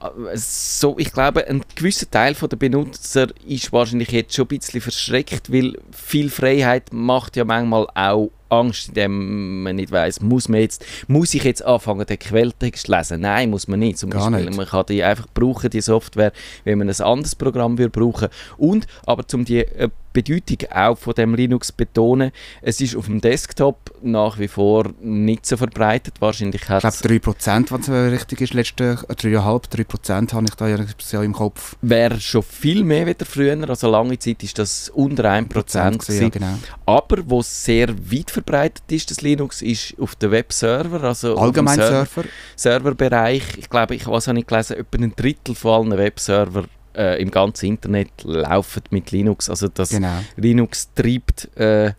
Äh, 0.00 0.36
So, 0.36 0.96
ich 0.98 1.12
glaube, 1.12 1.46
ein 1.46 1.62
gewisser 1.76 2.10
Teil 2.10 2.34
der 2.34 2.56
Benutzer 2.56 3.28
ist 3.46 3.72
wahrscheinlich 3.72 4.10
jetzt 4.10 4.34
schon 4.34 4.46
ein 4.46 4.58
bisschen 4.58 4.80
verschreckt, 4.80 5.52
weil 5.52 5.78
viel 5.92 6.28
Freiheit 6.28 6.92
macht 6.92 7.36
ja 7.36 7.44
manchmal 7.44 7.86
auch 7.94 8.30
Angst, 8.52 8.88
indem 8.88 9.62
man 9.62 9.76
nicht 9.76 9.90
weiß, 9.90 10.20
muss 10.20 10.48
man 10.48 10.60
jetzt, 10.60 10.84
muss 11.08 11.34
ich 11.34 11.44
jetzt 11.44 11.64
anfangen, 11.64 12.06
den 12.06 12.18
Quelltext 12.18 12.86
zu 12.86 12.92
lesen? 12.92 13.20
Nein, 13.20 13.50
muss 13.50 13.68
man 13.68 13.80
nicht. 13.80 13.98
Zum 13.98 14.10
Gar 14.10 14.30
Beispiel, 14.30 14.46
nicht. 14.46 14.56
man 14.56 14.66
kann 14.66 14.86
die 14.86 15.02
einfach 15.02 15.26
brauchen, 15.32 15.70
die 15.70 15.80
Software, 15.80 16.32
wenn 16.64 16.78
man 16.78 16.88
ein 16.88 17.00
anderes 17.00 17.34
Programm 17.34 17.78
würde 17.78 17.90
brauchen. 17.90 18.28
Und, 18.58 18.86
aber 19.06 19.24
um 19.32 19.44
die 19.44 19.58
äh, 19.58 19.88
Bedeutung 20.12 20.70
auch 20.70 20.98
von 20.98 21.14
dem 21.14 21.34
Linux 21.34 21.72
betonen, 21.72 22.32
es 22.60 22.80
ist 22.80 22.96
auf 22.96 23.06
dem 23.06 23.20
Desktop 23.20 23.92
nach 24.02 24.38
wie 24.38 24.48
vor 24.48 24.90
nicht 25.00 25.46
so 25.46 25.56
verbreitet. 25.56 26.14
Wahrscheinlich 26.20 26.62
Ich 26.62 26.68
hat 26.68 26.80
glaube 26.80 26.96
3%, 26.96 27.70
wenn 27.70 27.80
es 27.80 27.88
äh, 27.88 27.92
richtig 27.92 28.40
ist, 28.40 28.54
letzte 28.54 28.98
äh, 29.08 29.12
3,5, 29.12 29.70
3% 29.70 30.32
habe 30.32 30.44
ich 30.48 30.54
da 30.54 30.68
ja 30.68 31.22
im 31.22 31.32
Kopf. 31.32 31.76
wäre 31.82 32.20
schon 32.20 32.42
viel 32.42 32.84
mehr 32.84 33.06
wieder 33.06 33.24
früher. 33.26 33.68
Also 33.68 33.90
lange 33.90 34.18
Zeit 34.18 34.42
ist 34.42 34.58
das 34.58 34.88
unter 34.88 35.30
1 35.30 35.48
Prozent 35.48 35.98
gewesen. 36.00 36.22
ja, 36.22 36.28
genau. 36.28 36.58
Aber 36.86 37.18
wo 37.26 37.42
sehr 37.42 37.88
weit 38.10 38.30
verbreitet 38.30 38.84
ist, 38.90 39.10
das 39.10 39.20
Linux, 39.20 39.62
ist 39.62 39.94
auf 39.98 40.14
den 40.16 40.30
Webserver, 40.30 41.02
also 41.02 41.36
Allgemein 41.36 41.76
Server. 41.76 42.24
Serverbereich. 42.56 43.42
Ich 43.58 43.68
glaube, 43.68 43.94
ich 43.94 44.06
was 44.06 44.28
habe 44.28 44.38
ich 44.38 44.46
gelesen, 44.46 44.76
etwa 44.76 44.98
ein 44.98 45.12
Drittel 45.16 45.54
von 45.54 45.90
allen 45.90 45.98
Webserver 45.98 46.64
äh, 46.96 47.20
im 47.20 47.30
ganzen 47.30 47.66
Internet 47.66 48.10
laufen 48.22 48.82
mit 48.90 49.10
Linux. 49.10 49.48
Also 49.50 49.68
das 49.68 49.90
Genau. 49.90 50.18
Linux 50.36 50.90
treibt 50.94 51.54
äh, 51.56 51.92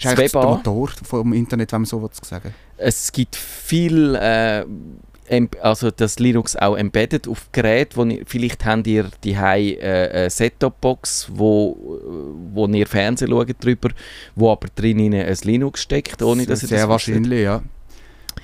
das 0.00 0.16
Web 0.16 0.32
der 0.32 0.40
an. 0.40 0.48
Motor 0.48 0.90
vom 1.02 1.32
Internet, 1.32 1.72
wenn 1.72 1.80
man 1.82 1.86
so 1.86 2.08
sagen 2.22 2.54
Es 2.76 3.10
gibt 3.12 3.34
viel, 3.36 4.14
äh, 4.14 4.64
also 5.60 5.90
das 5.90 6.18
Linux 6.18 6.56
auch 6.56 6.76
embedded 6.76 7.28
auf 7.28 7.50
Geräten, 7.52 7.96
wo 7.96 8.04
ihr, 8.04 8.22
vielleicht 8.26 8.64
habt 8.64 8.86
ihr 8.86 9.10
die 9.24 9.34
äh, 9.34 10.10
eine 10.12 10.30
Set-Top-Box, 10.30 11.28
wo, 11.32 11.76
wo 12.52 12.66
ihr 12.68 12.86
Fernsehen 12.86 13.30
schaut 13.30 13.62
drüber, 13.62 13.90
wo 14.36 14.52
aber 14.52 14.68
drin 14.74 15.12
ein 15.14 15.36
Linux 15.44 15.82
steckt, 15.82 16.22
ohne 16.22 16.46
dass 16.46 16.62
ihr 16.62 16.68
Sehr 16.68 16.78
das 16.78 16.88
wahrscheinlich, 16.88 17.42
ja. 17.42 17.62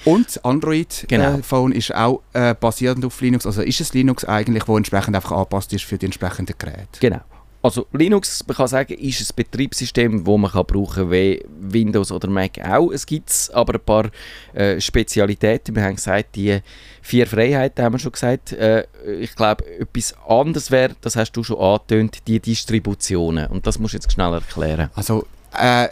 Und 0.04 0.26
das 0.26 0.44
Android-Phone 0.44 1.70
Genau. 1.70 1.78
ist 1.78 1.94
auch 1.94 2.22
äh, 2.32 2.54
basierend 2.54 3.04
auf 3.04 3.20
Linux. 3.20 3.46
Also 3.46 3.62
ist 3.62 3.80
es 3.80 3.94
Linux 3.94 4.24
eigentlich, 4.24 4.68
wo 4.68 4.76
entsprechend 4.76 5.16
einfach 5.16 5.32
angepasst 5.32 5.72
ist 5.72 5.84
für 5.84 5.98
die 5.98 6.06
entsprechenden 6.06 6.54
Geräte. 6.58 7.00
Genau. 7.00 7.20
Also 7.62 7.86
Linux, 7.94 8.44
man 8.46 8.58
kann 8.58 8.68
sagen, 8.68 8.92
ist 8.92 9.22
ein 9.22 9.36
Betriebssystem, 9.36 10.22
das 10.22 10.36
man 10.38 10.50
kann 10.50 10.66
brauchen 10.66 11.10
wie 11.10 11.42
Windows 11.60 12.12
oder 12.12 12.28
Mac 12.28 12.58
auch. 12.62 12.90
Es 12.90 13.06
gibt 13.06 13.48
aber 13.54 13.74
ein 13.76 13.80
paar 13.80 14.10
äh, 14.52 14.78
Spezialitäten. 14.78 15.74
Wir 15.74 15.82
haben 15.84 15.96
gesagt, 15.96 16.36
die 16.36 16.58
vier 17.00 17.26
Freiheiten 17.26 17.82
haben 17.82 17.94
wir 17.94 17.98
schon 17.98 18.12
gesagt. 18.12 18.52
Äh, 18.52 18.84
ich 19.18 19.34
glaube, 19.34 19.64
etwas 19.80 20.14
anderes 20.28 20.70
wäre, 20.70 20.94
das 21.00 21.16
hast 21.16 21.32
du 21.32 21.42
schon 21.42 21.58
angetönt, 21.58 22.18
die 22.26 22.38
Distributionen. 22.38 23.46
Und 23.46 23.66
das 23.66 23.78
musst 23.78 23.94
du 23.94 23.96
jetzt 23.96 24.12
schnell 24.12 24.34
erklären. 24.34 24.90
Also 24.94 25.26
äh, 25.58 25.88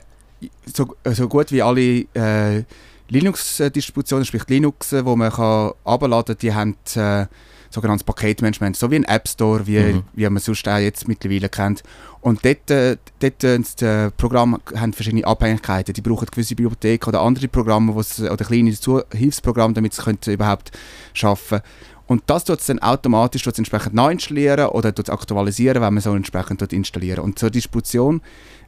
so, 0.66 0.94
so 1.06 1.26
gut 1.26 1.52
wie 1.52 1.62
alle 1.62 2.00
äh, 2.12 2.64
Linux-Distributionen, 3.12 4.24
sprich 4.24 4.48
Linux, 4.48 4.92
wo 5.04 5.16
man 5.16 5.30
kann 5.30 5.72
abladen, 5.84 6.36
die 6.40 6.54
haben 6.54 6.76
äh, 6.94 7.26
sogenanntes 7.70 8.04
Paketmanagement, 8.04 8.76
so 8.76 8.90
wie 8.90 8.96
ein 8.96 9.04
App 9.04 9.28
Store, 9.28 9.66
wie, 9.66 9.78
Mhm. 9.78 10.02
wie 10.14 10.28
man 10.28 10.38
sonst 10.42 10.66
auch 10.68 10.78
jetzt 10.78 11.08
mittlerweile 11.08 11.48
kennt. 11.48 11.82
Und 12.20 12.44
dort, 12.44 12.70
äh, 12.70 12.96
dort 13.18 13.44
äh, 13.44 13.58
die 13.58 14.10
Programme 14.16 14.60
haben 14.74 14.92
verschiedene 14.92 15.26
Abhängigkeiten. 15.26 15.92
Die 15.94 16.00
brauchen 16.00 16.26
gewisse 16.30 16.54
Bibliotheken 16.54 17.08
oder 17.08 17.20
andere 17.20 17.48
Programme, 17.48 17.92
oder 17.92 18.44
kleine 18.44 18.74
Hilfsprogramme, 19.12 19.74
damit 19.74 19.94
sie 19.94 20.02
können 20.02 20.18
überhaupt 20.26 20.70
schaffen 21.12 21.60
und 22.06 22.24
das 22.26 22.44
tut 22.44 22.60
es 22.60 22.66
dann 22.66 22.78
automatisch 22.80 23.42
tut's 23.42 23.58
entsprechend 23.58 23.94
neu 23.94 24.10
installieren 24.12 24.66
oder 24.66 24.94
tut's 24.94 25.08
aktualisieren, 25.08 25.80
wenn 25.82 25.94
man 25.94 26.02
so 26.02 26.14
entsprechend 26.14 26.60
dort 26.60 26.72
installieren. 26.74 27.24
Und 27.24 27.38
zur 27.38 27.48
Distribution 27.48 28.20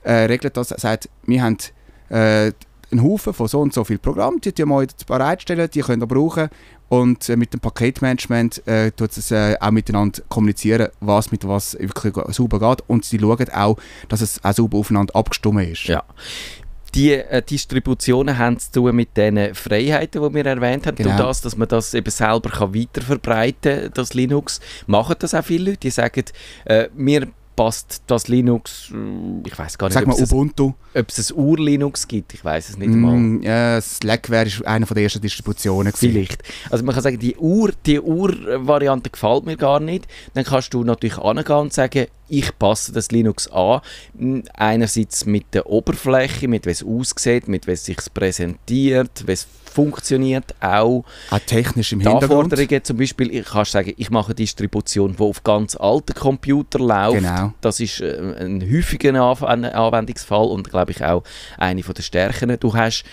äh, 0.03 0.13
regelt 0.13 0.57
das, 0.57 0.69
sagt, 0.69 1.11
wir 1.27 1.43
haben 1.43 1.59
äh, 2.09 2.53
einen 2.91 3.03
Haufen 3.03 3.33
von 3.33 3.49
so 3.49 3.61
und 3.61 3.73
so 3.73 3.85
vielen 3.85 4.01
Programmen, 4.01 4.41
die 4.41 4.53
die 4.53 4.65
mal 4.65 4.87
bereitstellen, 5.07 5.69
die 5.73 5.81
könnt 5.81 6.03
ihr 6.03 6.07
brauchen 6.07 6.49
und 6.89 7.29
äh, 7.29 7.37
mit 7.37 7.53
dem 7.53 7.61
Paketmanagement 7.61 8.67
äh, 8.67 8.91
tut 8.93 9.17
es 9.17 9.31
äh, 9.31 9.57
auch 9.61 9.71
miteinander 9.71 10.23
kommunizieren, 10.29 10.89
was 11.01 11.33
mit 11.33 11.47
was 11.47 11.77
wirklich 11.79 12.15
sauber 12.35 12.61
geht 12.61 12.85
und 12.89 13.05
sie 13.05 13.19
schauen 13.19 13.49
auch, 13.51 13.77
dass 14.09 14.21
es 14.21 14.43
auch 14.45 14.53
sauber 14.53 14.79
aufeinander 14.79 15.15
abgestimmt 15.17 15.69
ist. 15.69 15.85
Ja. 15.85 16.05
Die 16.95 17.13
äh, 17.13 17.43
Distributionen 17.43 18.39
haben 18.39 18.59
zu 18.59 18.71
tun 18.71 18.95
mit 18.95 19.17
den 19.17 19.55
Freiheiten, 19.55 20.23
die 20.23 20.35
wir 20.35 20.47
erwähnt 20.47 20.87
haben. 20.87 20.97
Genau. 20.97 21.17
Durch 21.17 21.27
das, 21.29 21.41
dass 21.41 21.57
man 21.57 21.67
das 21.67 21.93
eben 21.93 22.11
selber 22.11 22.51
kann 22.51 22.73
weiterverbreiten 22.75 23.81
kann, 23.83 23.91
das 23.95 24.15
Linux. 24.15 24.61
Machen 24.87 25.17
das 25.19 25.35
auch 25.35 25.45
viele 25.45 25.71
Leute, 25.71 25.79
die 25.79 25.91
sagen, 25.91 26.25
äh, 26.67 26.89
mir 26.95 27.27
passt 27.57 28.03
das 28.07 28.29
Linux, 28.29 28.91
äh, 28.93 29.47
ich 29.49 29.59
weiß 29.59 29.79
gar 29.79 29.87
nicht, 29.89 29.95
Sag 29.95 30.07
mal 30.07 30.15
Ubuntu. 30.17 30.73
ob 30.95 31.09
es 31.09 31.31
ein 31.31 31.37
Ur-Linux 31.39 32.09
gibt, 32.09 32.35
ich 32.35 32.45
weiß 32.45 32.71
es 32.71 32.77
nicht 32.79 32.91
mal. 32.91 33.15
Mm, 33.17 33.43
ja, 33.43 33.81
Slackware 33.81 34.47
ist 34.47 34.67
eine 34.67 34.87
der 34.87 34.97
ersten 35.03 35.21
Distributionen. 35.21 35.93
gewesen. 35.93 36.11
Vielleicht. 36.13 36.43
Also 36.71 36.85
man 36.85 36.95
kann 36.95 37.03
sagen, 37.03 37.19
die 37.19 37.37
Ur, 37.37 37.73
die 37.87 38.01
Ur-Variante 38.01 39.11
gefällt 39.11 39.45
mir 39.45 39.57
gar 39.57 39.81
nicht. 39.81 40.07
Dann 40.35 40.45
kannst 40.45 40.75
du 40.75 40.85
natürlich 40.85 41.19
angehen 41.19 41.57
und 41.57 41.73
sagen, 41.73 42.07
ich 42.29 42.59
passe 42.59 42.93
das 42.93 43.11
Linux 43.11 43.49
an. 43.51 43.81
N- 44.19 44.45
Einerseits 44.55 45.27
mit 45.27 45.53
der 45.53 45.67
Oberfläche, 45.67 46.49
mit 46.49 46.67
wie 46.67 46.71
es 46.71 46.83
aussieht, 46.83 47.49
mit 47.49 47.67
wie 47.67 47.73
es 47.73 47.85
sich 47.85 47.99
präsentiert, 48.13 49.25
wie 49.27 49.33
es 49.33 49.47
funktioniert, 49.75 50.55
auch 50.61 51.05
Auch 51.31 51.39
technisch 51.47 51.93
im 51.93 52.01
die 52.01 52.09
Hintergrund. 52.09 52.53
Anforderungen 52.53 52.85
zum 52.85 52.97
Beispiel, 52.97 53.35
ich 53.35 53.45
kann 53.45 53.65
sagen, 53.65 53.93
ich 53.97 54.11
mache 54.11 54.29
eine 54.29 54.35
Distribution, 54.37 55.17
die 55.17 55.23
auf 55.23 55.43
ganz 55.43 55.77
alten 55.77 56.15
Computern 56.15 56.83
läuft. 56.83 57.19
Genau. 57.19 57.53
Das 57.61 57.81
ist 57.81 58.01
äh, 58.01 58.35
ein 58.39 58.63
häufiger 58.63 59.11
Anw- 59.11 59.71
Anwendungsfall 59.73 60.47
und 60.47 60.71
glaube 60.71 60.93
ich 60.93 61.05
auch 61.05 61.23
eine 61.59 61.83
der 61.83 62.03
Stärken. 62.03 62.57
Du 62.61 62.73
hast 62.75 63.05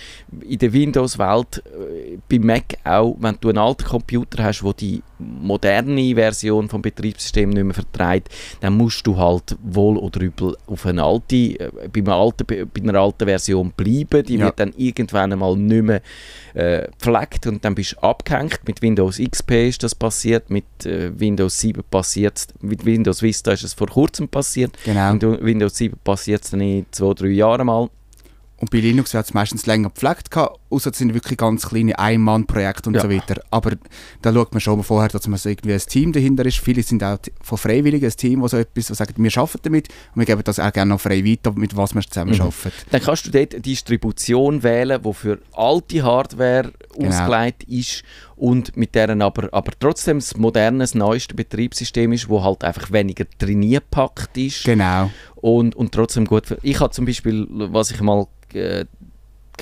in 0.41 0.59
der 0.59 0.71
Windows-Welt 0.71 1.63
äh, 1.65 2.17
bei 2.29 2.39
Mac 2.39 2.77
auch, 2.83 3.15
wenn 3.19 3.37
du 3.41 3.49
einen 3.49 3.57
alten 3.57 3.83
Computer 3.85 4.43
hast, 4.43 4.63
wo 4.63 4.71
die 4.73 5.01
moderne 5.21 6.15
Version 6.15 6.69
vom 6.69 6.81
Betriebssystem 6.81 7.49
nicht 7.49 7.63
mehr 7.63 7.73
vertreibt, 7.73 8.29
dann 8.59 8.77
musst 8.77 9.05
du 9.07 9.17
halt 9.17 9.55
wohl 9.63 9.97
oder 9.97 10.21
übel 10.21 10.55
auf 10.67 10.85
eine 10.85 11.03
alte, 11.03 11.35
äh, 11.35 11.69
bei, 11.91 12.01
einer 12.01 12.15
alten, 12.15 12.45
bei 12.47 12.81
einer 12.81 12.99
alten 12.99 13.25
Version 13.25 13.71
bleiben. 13.75 14.23
Die 14.25 14.35
Ja. 14.35 14.45
wird 14.45 14.59
dann 14.59 14.73
irgendwann 14.77 15.31
einmal 15.33 15.55
nicht 15.55 15.83
mehr 15.83 16.01
äh, 16.53 16.87
gepflegt 16.91 17.47
und 17.47 17.63
dann 17.63 17.75
bist 17.75 17.93
du 17.93 17.99
abgehängt. 18.03 18.59
Mit 18.67 18.81
Windows 18.81 19.17
XP 19.19 19.51
ist 19.69 19.83
das 19.83 19.95
passiert, 19.95 20.49
mit 20.49 20.65
äh, 20.85 21.11
Windows 21.19 21.59
7 21.59 21.83
passiert 21.89 22.47
mit 22.61 22.85
Windows 22.85 23.21
Vista 23.21 23.51
ist 23.51 23.63
es 23.63 23.73
vor 23.73 23.87
kurzem 23.87 24.27
passiert. 24.27 24.71
Genau. 24.85 25.13
Mit 25.13 25.43
Windows 25.43 25.75
7 25.77 25.97
passiert 26.03 26.43
es 26.43 26.51
dann 26.51 26.61
in 26.61 26.85
zwei, 26.91 27.13
drei 27.13 27.27
Jahren 27.27 27.65
mal. 27.67 27.89
Und 28.57 28.69
bei 28.69 28.77
Linux 28.79 29.13
wird 29.13 29.25
es 29.25 29.33
meistens 29.33 29.65
länger 29.65 29.89
gepflegt, 29.89 30.29
gehabt, 30.31 30.59
außer 30.71 30.91
es 30.91 30.97
sind 30.97 31.13
wirklich 31.13 31.37
ganz 31.37 31.67
kleine 31.67 31.97
Ein-Mann-Projekte 31.99 32.89
und 32.89 32.95
Ja. 32.95 33.01
so 33.01 33.09
weiter. 33.09 33.41
Aber 33.51 33.71
da 34.21 34.33
schaut 34.33 34.53
man 34.53 34.61
schon 34.61 34.77
mal 34.77 34.83
vorher, 34.83 35.09
dass 35.09 35.27
man 35.27 35.37
so 35.37 35.49
irgendwie 35.49 35.73
ein 35.73 35.79
Team 35.79 36.11
dahinter 36.13 36.45
ist. 36.45 36.59
Viele 36.59 36.81
sind 36.83 37.03
auch 37.03 37.17
von 37.41 37.57
Freiwilligen 37.57 38.05
ein 38.09 38.15
Team, 38.17 38.41
das 38.41 38.51
so 38.51 38.57
etwas, 38.57 38.87
das 38.87 38.97
sagt, 38.97 39.17
wir 39.17 39.31
arbeiten 39.37 39.59
damit 39.63 39.89
und 40.15 40.19
wir 40.21 40.25
geben 40.25 40.41
das 40.43 40.59
auch 40.59 40.71
gerne 40.73 40.89
noch 40.89 41.01
frei 41.01 41.23
weiter, 41.25 41.51
mit 41.53 41.75
was 41.75 41.93
wir 41.93 42.01
zusammen 42.01 42.33
Mhm. 42.35 42.41
arbeiten. 42.41 42.71
Dann 42.91 43.01
kannst 43.01 43.25
du 43.27 43.31
dort 43.31 43.53
eine 43.53 43.61
Distribution 43.61 44.63
wählen, 44.63 45.01
die 45.03 45.13
für 45.13 45.39
alte 45.53 46.03
Hardware 46.03 46.71
Genau. 46.97 47.07
ausgelegt 47.09 47.63
ist 47.65 48.03
und 48.35 48.75
mit 48.75 48.95
deren 48.95 49.21
aber, 49.21 49.49
aber 49.53 49.71
trotzdem 49.79 50.17
das 50.19 50.35
moderne, 50.37 50.79
das 50.79 50.95
neueste 50.95 51.35
Betriebssystem 51.35 52.11
ist, 52.13 52.27
wo 52.29 52.43
halt 52.43 52.63
einfach 52.63 52.91
weniger 52.91 53.25
trainiert 53.37 53.83
ist. 54.35 54.63
Genau. 54.63 55.09
und, 55.35 55.75
und 55.75 55.91
trotzdem 55.91 56.25
gut. 56.25 56.55
Ich 56.61 56.79
habe 56.79 56.91
zum 56.91 57.05
Beispiel, 57.05 57.47
was 57.49 57.91
ich 57.91 58.01
mal 58.01 58.27
äh, 58.53 58.85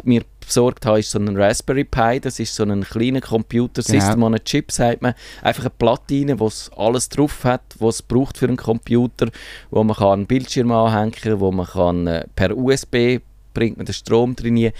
mir 0.06 0.24
besorgt 0.46 0.86
habe, 0.86 1.00
ist 1.00 1.12
so 1.12 1.20
ein 1.20 1.36
Raspberry 1.38 1.84
Pi. 1.84 2.20
Das 2.20 2.40
ist 2.40 2.56
so 2.56 2.64
ein 2.64 2.84
kleiner 2.84 3.22
Computer, 3.22 3.82
Genau. 3.82 4.00
System 4.00 4.24
on 4.24 4.36
a 4.36 4.40
Chip, 4.40 4.72
sagt 4.72 5.02
man. 5.02 5.14
Einfach 5.42 5.64
eine 5.64 5.72
Platine, 5.72 6.40
wo 6.40 6.48
es 6.48 6.72
alles 6.76 7.10
drauf 7.10 7.44
hat, 7.44 7.62
was 7.80 7.96
es 7.96 8.02
braucht 8.02 8.38
für 8.38 8.48
einen 8.48 8.58
Computer, 8.58 9.28
wo 9.70 9.84
man 9.84 9.96
kann 9.96 10.08
einen 10.12 10.28
Bildschirm 10.28 10.72
anhängen, 10.72 11.40
wo 11.40 11.52
man 11.52 11.66
kann 11.68 12.08
äh, 12.08 12.26
per 12.36 12.56
USB 12.58 13.20
bringt 13.54 13.78
man 13.78 13.86
den 13.86 13.94
Strom 13.94 14.36
drin 14.36 14.72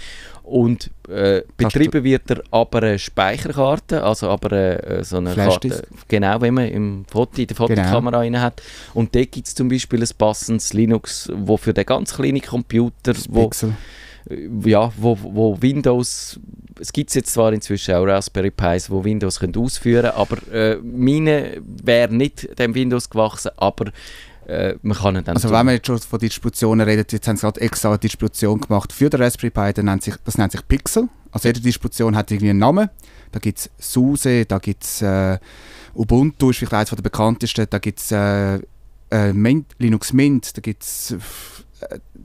und 0.42 0.90
äh, 1.08 1.42
betrieben 1.56 2.02
wird 2.02 2.30
er 2.30 2.42
aber 2.50 2.78
eine 2.82 2.98
Speicherkarte, 2.98 4.02
also 4.02 4.28
aber 4.30 4.52
äh, 4.52 5.04
so 5.04 5.18
eine. 5.18 5.34
Karte, 5.34 5.82
genau, 6.08 6.40
wenn 6.40 6.54
man 6.54 6.68
im 6.68 7.04
Foto, 7.10 7.40
in 7.40 7.46
der 7.46 7.56
Fotokamera 7.56 8.18
rein 8.18 8.40
hat. 8.40 8.62
Und 8.94 9.14
dort 9.14 9.30
gibt 9.32 9.46
es 9.46 9.54
zum 9.54 9.68
Beispiel 9.68 10.00
ein 10.02 10.08
passendes 10.16 10.72
Linux, 10.72 11.30
wo 11.34 11.56
für 11.56 11.74
den 11.74 11.84
ganz 11.84 12.14
kleinen 12.14 12.40
Computer, 12.40 13.12
Das 13.12 13.26
wo, 13.32 13.44
Pixel. 13.44 13.74
Äh, 14.28 14.48
ja, 14.64 14.92
wo, 14.96 15.18
wo 15.22 15.60
Windows, 15.60 16.38
es 16.78 16.92
gibt 16.92 17.14
jetzt 17.14 17.32
zwar 17.32 17.52
inzwischen 17.52 17.94
auch 17.94 18.04
Raspberry 18.04 18.50
Pis, 18.50 18.90
wo 18.90 19.04
Windows 19.04 19.40
können 19.40 19.56
ausführen 19.56 20.10
aber 20.10 20.36
äh, 20.52 20.76
meine 20.76 21.62
wäre 21.64 22.12
nicht 22.12 22.58
dem 22.58 22.74
Windows 22.74 23.08
gewachsen, 23.08 23.50
aber 23.56 23.92
äh, 24.46 24.74
man 24.82 24.96
kann 24.96 25.16
ihn 25.16 25.24
dann 25.24 25.36
Also 25.36 25.48
tun. 25.48 25.56
wenn 25.56 25.66
man 25.66 25.74
jetzt 25.76 25.86
schon 25.86 25.98
von 25.98 26.18
Distributionen 26.18 26.86
redet, 26.86 27.12
jetzt 27.12 27.28
haben 27.28 27.36
sie 27.36 27.42
gerade 27.42 27.60
extra 27.60 27.90
eine 27.90 27.98
Distribution 27.98 28.60
gemacht 28.60 28.92
für 28.92 29.08
den 29.08 29.22
Raspberry 29.22 29.50
Pi, 29.50 29.72
der 29.72 29.84
nennt 29.84 30.02
sich, 30.02 30.14
das 30.24 30.38
nennt 30.38 30.52
sich 30.52 30.66
Pixel. 30.66 31.08
Also 31.32 31.48
jede 31.48 31.60
Distribution 31.60 32.16
hat 32.16 32.30
irgendwie 32.30 32.50
einen 32.50 32.58
Namen. 32.58 32.90
Da 33.30 33.38
gibt 33.38 33.58
es 33.58 33.70
SUSE, 33.78 34.44
da 34.46 34.58
gibt 34.58 34.82
es 34.82 35.02
äh, 35.02 35.38
Ubuntu, 35.94 36.50
ist 36.50 36.58
vielleicht 36.58 36.74
eines 36.74 36.90
der 36.90 36.96
bekanntesten, 37.02 37.66
da 37.70 37.78
gibt 37.78 38.00
es 38.00 38.10
äh, 38.10 38.56
äh, 39.10 39.62
Linux 39.78 40.12
Mint, 40.12 40.56
da 40.56 40.60
gibt 40.60 40.82
es 40.82 41.14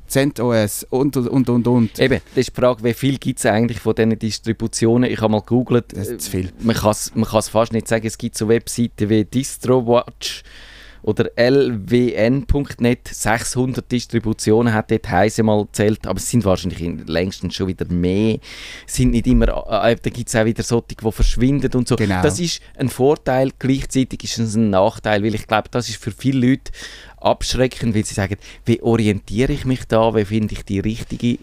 CentOS 0.07 0.85
und 0.89 1.17
und 1.17 1.49
und 1.49 1.67
und. 1.67 1.99
Eben, 1.99 2.21
das 2.29 2.47
ist 2.47 2.55
die 2.55 2.61
Frage, 2.61 2.83
wie 2.83 2.93
viel 2.93 3.17
gibt 3.17 3.39
es 3.39 3.45
eigentlich 3.45 3.79
von 3.79 3.95
diesen 3.95 4.17
Distributionen? 4.17 5.09
Ich 5.09 5.19
habe 5.19 5.31
mal 5.31 5.41
gegoogelt. 5.41 5.97
Das 5.97 6.07
ist 6.07 6.21
zu 6.21 6.31
viel. 6.31 6.51
Man 6.59 6.75
kann 6.75 6.91
es 6.91 7.13
man 7.15 7.25
kann's 7.25 7.49
fast 7.49 7.73
nicht 7.73 7.87
sagen. 7.87 8.05
Es 8.05 8.17
gibt 8.17 8.37
so 8.37 8.47
Webseiten 8.47 9.09
wie 9.09 9.25
DistroWatch 9.25 10.43
oder 11.05 11.29
lwn.net. 11.37 13.07
600 13.07 13.91
Distributionen 13.91 14.73
hat 14.73 14.89
dort 14.91 15.09
heise 15.09 15.43
mal 15.43 15.63
gezählt, 15.65 16.05
aber 16.07 16.17
es 16.17 16.29
sind 16.29 16.43
wahrscheinlich 16.45 16.81
in- 16.81 17.05
längstens 17.05 17.55
schon 17.55 17.67
wieder 17.67 17.85
mehr. 17.91 18.39
Es 18.87 18.95
sind 18.95 19.11
nicht 19.11 19.27
immer, 19.27 19.47
äh, 19.49 19.91
äh, 19.93 19.95
da 20.01 20.09
gibt 20.09 20.29
es 20.29 20.35
auch 20.35 20.45
wieder 20.45 20.63
solche, 20.63 20.95
die 20.99 21.11
verschwinden 21.11 21.71
und 21.75 21.87
so. 21.87 21.95
Genau. 21.95 22.21
Das 22.21 22.39
ist 22.39 22.61
ein 22.77 22.89
Vorteil, 22.89 23.51
gleichzeitig 23.59 24.23
ist 24.23 24.39
es 24.39 24.55
ein 24.55 24.69
Nachteil, 24.71 25.23
weil 25.23 25.35
ich 25.35 25.47
glaube, 25.47 25.69
das 25.69 25.89
ist 25.89 25.97
für 26.01 26.11
viele 26.11 26.47
Leute 26.49 26.71
abschreckend, 27.17 27.95
weil 27.95 28.05
sie 28.05 28.13
sagen, 28.15 28.37
wie 28.65 28.81
orientiere 28.81 29.53
ich 29.53 29.65
mich 29.65 29.85
da, 29.85 30.15
wie 30.15 30.25
finde 30.25 30.53
ich 30.53 30.65
die 30.65 30.79
richtige 30.79 31.39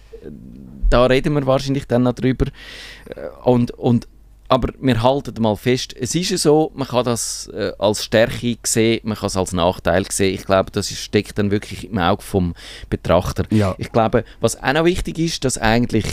da 0.88 1.07
reden 1.07 1.33
wir 1.35 1.47
wahrscheinlich 1.47 1.87
dann 1.87 2.02
noch 2.04 2.12
drüber. 2.12 2.47
Äh, 3.07 3.21
Und, 3.45 3.71
und, 3.73 4.07
aber 4.52 4.71
wir 4.80 5.02
halten 5.02 5.40
mal 5.40 5.56
fest, 5.56 5.94
es 5.99 6.14
ist 6.14 6.28
ja 6.30 6.37
so, 6.37 6.71
man 6.75 6.87
kann 6.87 7.06
das 7.06 7.49
äh, 7.54 7.73
als 7.78 8.04
Stärke 8.04 8.59
sehen, 8.64 9.00
man 9.04 9.16
kann 9.16 9.28
es 9.28 9.37
als 9.37 9.54
Nachteil 9.54 10.04
sehen. 10.11 10.35
Ich 10.35 10.44
glaube, 10.44 10.71
das 10.71 10.90
ist, 10.90 11.00
steckt 11.00 11.38
dann 11.38 11.50
wirklich 11.50 11.88
im 11.90 11.97
Auge 11.97 12.21
vom 12.23 12.54
Betrachter. 12.90 13.44
Ja. 13.50 13.75
Ich 13.78 13.90
glaube, 13.92 14.25
was 14.40 14.62
auch 14.62 14.73
noch 14.75 14.85
wichtig 14.85 15.18
ist, 15.18 15.44
dass 15.47 15.56
eigentlich 15.56 16.04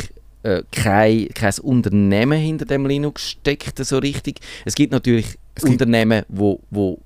äh, 0.43 0.63
kein, 0.72 1.27
kein 1.34 1.53
Unternehmen 1.62 2.39
hinter 2.39 2.63
dem 2.63 2.86
Linux 2.86 3.29
steckt 3.29 3.77
so 3.84 3.98
richtig. 3.98 4.39
Es 4.63 4.74
gibt 4.74 4.93
natürlich 4.93 5.38
Es 5.55 5.63
gibt- 5.63 5.74
Unternehmen, 5.74 6.24
wo, 6.29 6.62
wo 6.69 7.00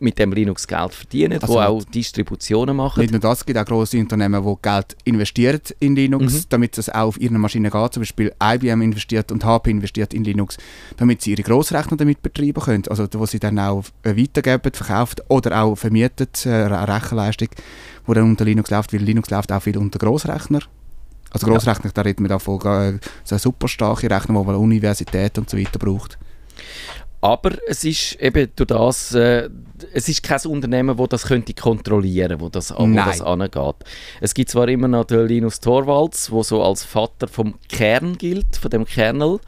mit 0.00 0.18
dem 0.18 0.32
Linux 0.32 0.66
Geld 0.66 0.94
verdienen, 0.94 1.40
Also 1.40 1.54
mit- 1.54 1.62
auch 1.66 1.84
Distributionen 1.84 2.76
machen. 2.76 3.00
Nicht 3.00 3.10
nur 3.12 3.20
das, 3.20 3.38
es 3.38 3.46
gibt 3.46 3.58
auch 3.58 3.64
grosse 3.64 3.98
Unternehmen, 3.98 4.42
die 4.44 4.54
Geld 4.62 4.96
investieren 5.04 5.60
in 5.78 5.94
Linux, 5.96 6.32
Mhm. 6.34 6.44
damit 6.48 6.78
es 6.78 6.88
auch 6.88 7.08
auf 7.08 7.20
ihren 7.20 7.38
Maschinen 7.38 7.70
geht. 7.70 7.92
Zum 7.94 8.00
Beispiel 8.02 8.32
IBM 8.42 8.82
investiert 8.82 9.30
und 9.32 9.44
HP 9.44 9.70
investiert 9.70 10.14
in 10.14 10.24
Linux, 10.24 10.56
damit 10.96 11.22
sie 11.22 11.32
ihre 11.32 11.42
Grossrechner 11.42 11.96
damit 11.96 12.22
betreiben 12.22 12.60
können. 12.62 12.84
Also 12.88 13.06
wo 13.14 13.26
sie 13.26 13.38
dann 13.38 13.58
auch 13.58 13.84
weitergeben, 14.02 14.72
verkauft 14.72 15.22
oder 15.28 15.62
auch 15.62 15.76
vermietet, 15.76 16.44
äh, 16.46 16.50
eine 16.64 16.88
Rechenleistung, 16.88 17.48
die 18.08 18.12
dann 18.14 18.24
unter 18.24 18.44
Linux 18.44 18.70
läuft, 18.70 18.92
weil 18.92 19.00
Linux 19.00 19.30
läuft 19.30 19.52
auch 19.52 19.62
viel 19.62 19.76
unter 19.78 19.98
Grossrechner. 19.98 20.60
Also 21.32 21.46
Ja. 21.46 21.52
Grossrechner, 21.52 21.90
da 21.94 22.02
reden 22.02 22.24
wir 22.24 22.28
davon, 22.28 22.60
äh, 22.62 22.98
so 23.24 23.38
super 23.38 23.68
starke 23.68 24.10
Rechner, 24.10 24.40
die 24.40 24.46
man 24.46 24.56
Universität 24.56 25.38
und 25.38 25.48
so 25.48 25.56
weiter 25.56 25.78
braucht. 25.78 26.18
Aber 27.22 27.52
es 27.68 27.84
ist 27.84 28.14
eben 28.20 28.48
durch 28.56 28.66
das, 28.68 29.14
äh, 29.14 29.50
es 29.92 30.08
ist 30.08 30.22
kein 30.22 30.40
Unternehmen, 30.46 30.96
das 30.96 31.08
das 31.08 31.26
könnte 31.26 31.52
kontrollieren, 31.52 32.40
wo 32.40 32.48
das, 32.48 32.72
wo 32.74 32.86
Nein. 32.86 33.04
das 33.06 33.20
angeht. 33.20 33.74
Es 34.22 34.32
gibt 34.32 34.50
zwar 34.50 34.68
immer 34.68 34.88
noch 34.88 35.04
den 35.04 35.26
Linus 35.26 35.60
Torvalds, 35.60 36.30
der 36.32 36.42
so 36.44 36.62
als 36.62 36.82
Vater 36.82 37.28
vom 37.28 37.56
Kern 37.68 38.16
gilt, 38.16 38.56
von 38.56 38.70
dem 38.70 38.86
Kernel. 38.86 39.38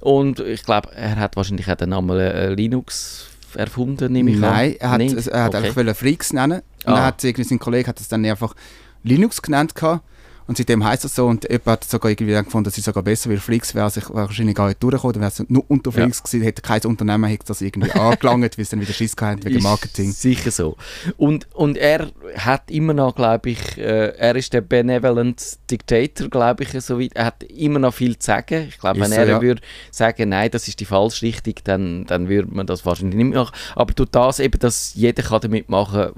Und 0.00 0.40
ich 0.40 0.62
glaube, 0.62 0.90
er 0.94 1.16
hat 1.16 1.36
wahrscheinlich 1.36 1.70
auch 1.70 1.74
den 1.76 1.90
Namen 1.90 2.18
äh, 2.18 2.54
Linux 2.54 3.28
erfunden, 3.54 4.12
nehme 4.12 4.30
ich 4.30 4.38
Nein, 4.38 4.76
an. 4.80 5.00
er 5.00 5.10
hat, 5.16 5.26
er 5.26 5.44
hat 5.44 5.54
Okay. 5.54 5.66
einfach 5.68 5.96
Freaks 5.96 6.32
nennen. 6.32 6.62
Und 6.84 6.92
Ah. 6.92 6.94
dann 6.96 7.04
hat 7.04 7.24
irgendwie 7.24 7.44
sein 7.44 7.58
Kollege 7.58 7.88
hat 7.88 8.00
es 8.00 8.08
dann 8.08 8.24
einfach 8.24 8.54
Linux 9.02 9.42
genannt 9.42 9.74
gehabt. 9.74 10.02
Und 10.46 10.56
seitdem 10.56 10.84
heisst 10.84 11.04
das 11.04 11.14
so. 11.14 11.26
Und 11.26 11.44
jemand 11.44 11.66
hat 11.66 11.84
sogar 11.84 12.10
irgendwie 12.10 12.32
dann 12.32 12.44
gefunden, 12.44 12.64
das 12.64 12.78
ist 12.78 12.84
sogar 12.84 13.02
besser, 13.02 13.30
weil 13.30 13.38
Freaks 13.38 13.74
wäre 13.74 13.90
sich 13.90 14.04
wahrscheinlich 14.10 14.54
gar 14.54 14.68
nicht 14.68 14.82
durchgekommen. 14.82 15.14
Dann 15.14 15.22
wäre 15.22 15.32
es 15.32 15.44
nur 15.48 15.64
unter 15.68 15.90
Ja. 15.90 16.02
Freaks 16.02 16.22
gewesen, 16.22 16.42
hätte 16.42 16.62
kein 16.62 16.82
Unternehmen 16.84 17.24
hätte 17.24 17.46
das 17.46 17.60
irgendwie 17.60 17.90
angelangt, 17.92 18.56
weil 18.56 18.62
es 18.62 18.70
dann 18.70 18.80
wieder 18.80 18.92
Schiss 18.92 19.16
gehabt 19.16 19.44
wegen 19.44 19.62
Marketing. 19.62 20.12
Sicher 20.12 20.50
so. 20.50 20.76
Und, 21.16 21.48
und 21.54 21.76
er 21.76 22.10
hat 22.36 22.70
immer 22.70 22.94
noch, 22.94 23.14
glaube 23.14 23.50
ich, 23.50 23.78
äh, 23.78 24.16
er 24.16 24.36
ist 24.36 24.52
der 24.52 24.60
Benevolent 24.60 25.58
Dictator, 25.70 26.28
glaube 26.28 26.64
ich, 26.64 26.70
soweit. 26.82 27.12
Er 27.14 27.26
hat 27.26 27.42
immer 27.44 27.78
noch 27.78 27.94
viel 27.94 28.18
zu 28.18 28.26
sagen. 28.26 28.66
Ich 28.68 28.78
glaube, 28.78 29.00
wenn 29.00 29.10
so, 29.10 29.16
er 29.16 29.26
ja. 29.26 29.42
würde 29.42 29.62
sagen, 29.90 30.28
nein, 30.28 30.50
das 30.50 30.68
ist 30.68 30.80
die 30.80 30.84
falsche 30.84 31.26
Richtung, 31.26 31.54
dann, 31.64 32.04
dann 32.06 32.28
würde 32.28 32.48
man 32.52 32.66
das 32.66 32.86
wahrscheinlich 32.86 33.16
nicht 33.16 33.30
mehr 33.32 33.42
machen. 33.42 33.54
Aber 33.74 33.92
durch 33.94 34.10
das 34.10 34.40
eben, 34.40 34.58
dass 34.58 34.94
jeder 34.94 35.22
kann 35.22 35.40
damit 35.40 35.68
machen 35.68 36.10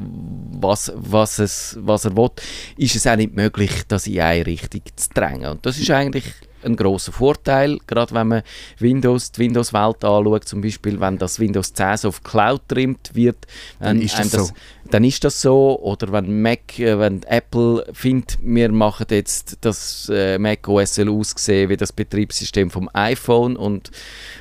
was, 0.60 0.92
was, 0.94 1.38
es, 1.38 1.78
was 1.80 2.04
er 2.04 2.16
will, 2.16 2.30
ist 2.76 2.96
es 2.96 3.06
auch 3.06 3.16
nicht 3.16 3.34
möglich, 3.34 3.82
das 3.88 4.06
in 4.18 4.24
eine 4.24 4.46
Richtung 4.46 4.82
zu 4.96 5.08
drängen. 5.14 5.46
Und 5.50 5.64
das 5.66 5.78
ist 5.78 5.90
eigentlich 5.90 6.24
ein 6.64 6.74
großer 6.74 7.12
Vorteil, 7.12 7.78
gerade 7.86 8.12
wenn 8.14 8.26
man 8.26 8.42
Windows, 8.80 9.30
die 9.30 9.42
Windows-Welt 9.42 10.04
anschaut, 10.04 10.44
zum 10.48 10.60
Beispiel, 10.60 10.98
wenn 10.98 11.16
das 11.16 11.38
Windows 11.38 11.72
10 11.72 11.96
so 11.98 12.08
auf 12.08 12.24
Cloud 12.24 12.62
trimmt 12.66 13.10
wird, 13.14 13.46
Dann 13.78 14.02
ist 14.02 14.18
das 14.18 14.34
einem 14.34 14.46
so. 14.46 14.52
dann 14.90 15.04
ist 15.04 15.22
das 15.22 15.40
so. 15.40 15.78
Oder 15.80 16.10
wenn 16.10 16.42
Mac, 16.42 16.76
äh, 16.80 16.98
wenn 16.98 17.22
Apple 17.22 17.86
findet, 17.92 18.38
wir 18.42 18.72
machen 18.72 19.06
jetzt 19.10 19.58
das 19.60 20.10
äh, 20.12 20.36
Mac 20.38 20.66
OS 20.66 20.96
soll 20.96 21.08
aussehen 21.10 21.68
wie 21.70 21.76
das 21.76 21.92
Betriebssystem 21.92 22.70
vom 22.72 22.90
iPhone 22.92 23.56
und 23.56 23.92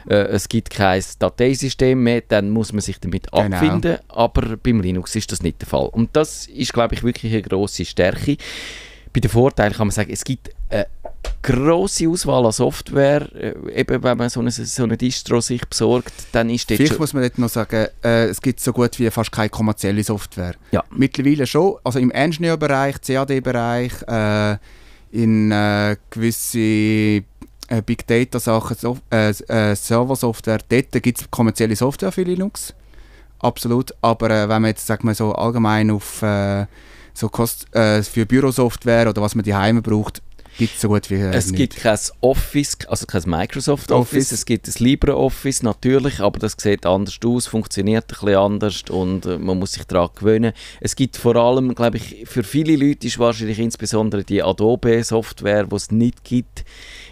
äh, 0.10 0.16
es 0.16 0.50
gibt 0.50 0.72
kein 0.72 1.04
Dateisystem 1.20 2.02
mehr, 2.02 2.24
dann 2.28 2.50
muss 2.50 2.74
man 2.74 2.82
sich 2.82 3.00
damit 3.00 3.32
Genau. 3.32 3.56
abfinden. 3.58 4.00
Aber 4.08 4.58
beim 4.58 4.82
Linux 4.82 5.16
ist 5.16 5.32
das 5.32 5.44
nicht 5.44 5.62
der 5.62 5.68
Fall. 5.68 5.86
Und 5.92 6.16
das 6.16 6.48
ist, 6.48 6.74
glaube 6.74 6.96
ich, 6.96 7.04
wirklich 7.04 7.32
eine 7.32 7.44
grosse 7.44 7.86
Stärke. 7.86 8.38
Bei 9.18 9.22
den 9.22 9.32
Vorteilen 9.32 9.74
kann 9.74 9.88
man 9.88 9.92
sagen, 9.92 10.12
es 10.14 10.24
gibt 10.24 10.52
eine 10.70 10.86
grosse 11.42 12.08
Auswahl 12.08 12.46
an 12.46 12.52
Software. 12.52 13.28
Äh, 13.34 13.80
eben, 13.80 14.04
wenn 14.04 14.16
man 14.16 14.30
so 14.30 14.42
eine, 14.42 14.52
so 14.52 14.84
eine 14.84 14.96
Distro 14.96 15.42
sich 15.42 15.68
besorgt, 15.68 16.14
dann 16.34 16.52
ist 16.52 16.70
dort 16.70 16.78
Vielleicht 16.78 17.00
muss 17.00 17.14
man 17.14 17.24
dort 17.24 17.40
noch 17.40 17.50
sagen, 17.50 17.88
äh, 18.04 18.26
es 18.26 18.40
gibt 18.40 18.60
so 18.60 18.72
gut 18.72 19.00
wie 19.00 19.10
fast 19.10 19.32
keine 19.32 19.50
kommerzielle 19.50 20.04
Software. 20.04 20.54
Ja. 20.70 20.84
Mittlerweile 20.92 21.48
schon, 21.48 21.78
also 21.84 21.98
im 21.98 22.12
Engineer-Bereich, 22.12 23.02
CAD-Bereich, 23.02 24.04
äh, 24.08 24.58
in 25.10 25.52
äh, 25.52 25.96
gewisse 26.12 26.60
äh, 26.60 27.24
Big 27.84 28.06
Data-Sachen, 28.06 28.78
so, 28.80 29.00
äh, 29.10 29.30
äh, 29.30 29.76
Server-Software, 29.76 30.60
dort 30.70 30.92
gibt 31.02 31.22
es 31.22 31.32
kommerzielle 31.32 31.76
Software 31.76 32.12
für 32.12 32.22
Linux. 32.22 32.76
Absolut. 33.40 33.96
Aber 34.00 34.30
äh, 34.30 34.48
wenn 34.48 34.62
man 34.62 34.70
jetzt 34.70 34.86
sag 34.86 35.04
mal, 35.04 35.16
so 35.16 35.32
allgemein 35.34 35.90
auf 35.90 36.22
äh, 36.22 36.68
so 37.18 37.30
Kost, 37.30 37.74
äh, 37.76 38.04
für 38.04 38.26
Bürosoftware 38.26 39.10
oder 39.10 39.22
was 39.22 39.36
man 39.36 39.44
die 39.44 39.56
Heime 39.56 39.82
braucht, 39.82 40.22
gibt 40.58 40.76
es 40.76 40.82
so 40.82 40.88
gut 40.88 41.10
wie 41.10 41.16
äh, 41.16 41.34
Es 41.34 41.52
nicht. 41.52 41.58
gibt 41.58 41.76
kein 41.78 41.98
Office, 42.22 42.78
also 42.88 43.06
kein 43.06 43.24
Microsoft 43.26 43.92
Office. 43.92 44.26
Office. 44.26 44.32
es 44.32 44.46
gibt 44.46 44.68
ein 44.68 44.74
LibreOffice 44.84 45.64
natürlich, 45.64 46.20
aber 46.20 46.40
das 46.40 46.56
sieht 46.58 46.86
anders 46.86 47.20
aus, 47.24 47.48
funktioniert 47.48 48.06
ein 48.06 48.20
bisschen 48.20 48.36
anders 48.36 48.84
und 48.90 49.26
äh, 49.26 49.38
man 49.38 49.60
muss 49.60 49.74
sich 49.74 49.84
daran 49.86 50.10
gewöhnen. 50.16 50.54
Es 50.80 50.96
gibt 50.96 51.18
vor 51.18 51.36
allem, 51.36 51.76
glaube 51.76 51.98
ich, 51.98 52.24
für 52.26 52.44
viele 52.44 52.76
Leute 52.76 53.08
ist 53.08 53.20
wahrscheinlich 53.20 53.60
insbesondere 53.60 54.24
die 54.24 54.42
Adobe-Software, 54.44 55.66
die 55.66 55.76
es 55.76 55.92
nicht 55.92 56.24
gibt, 56.24 56.66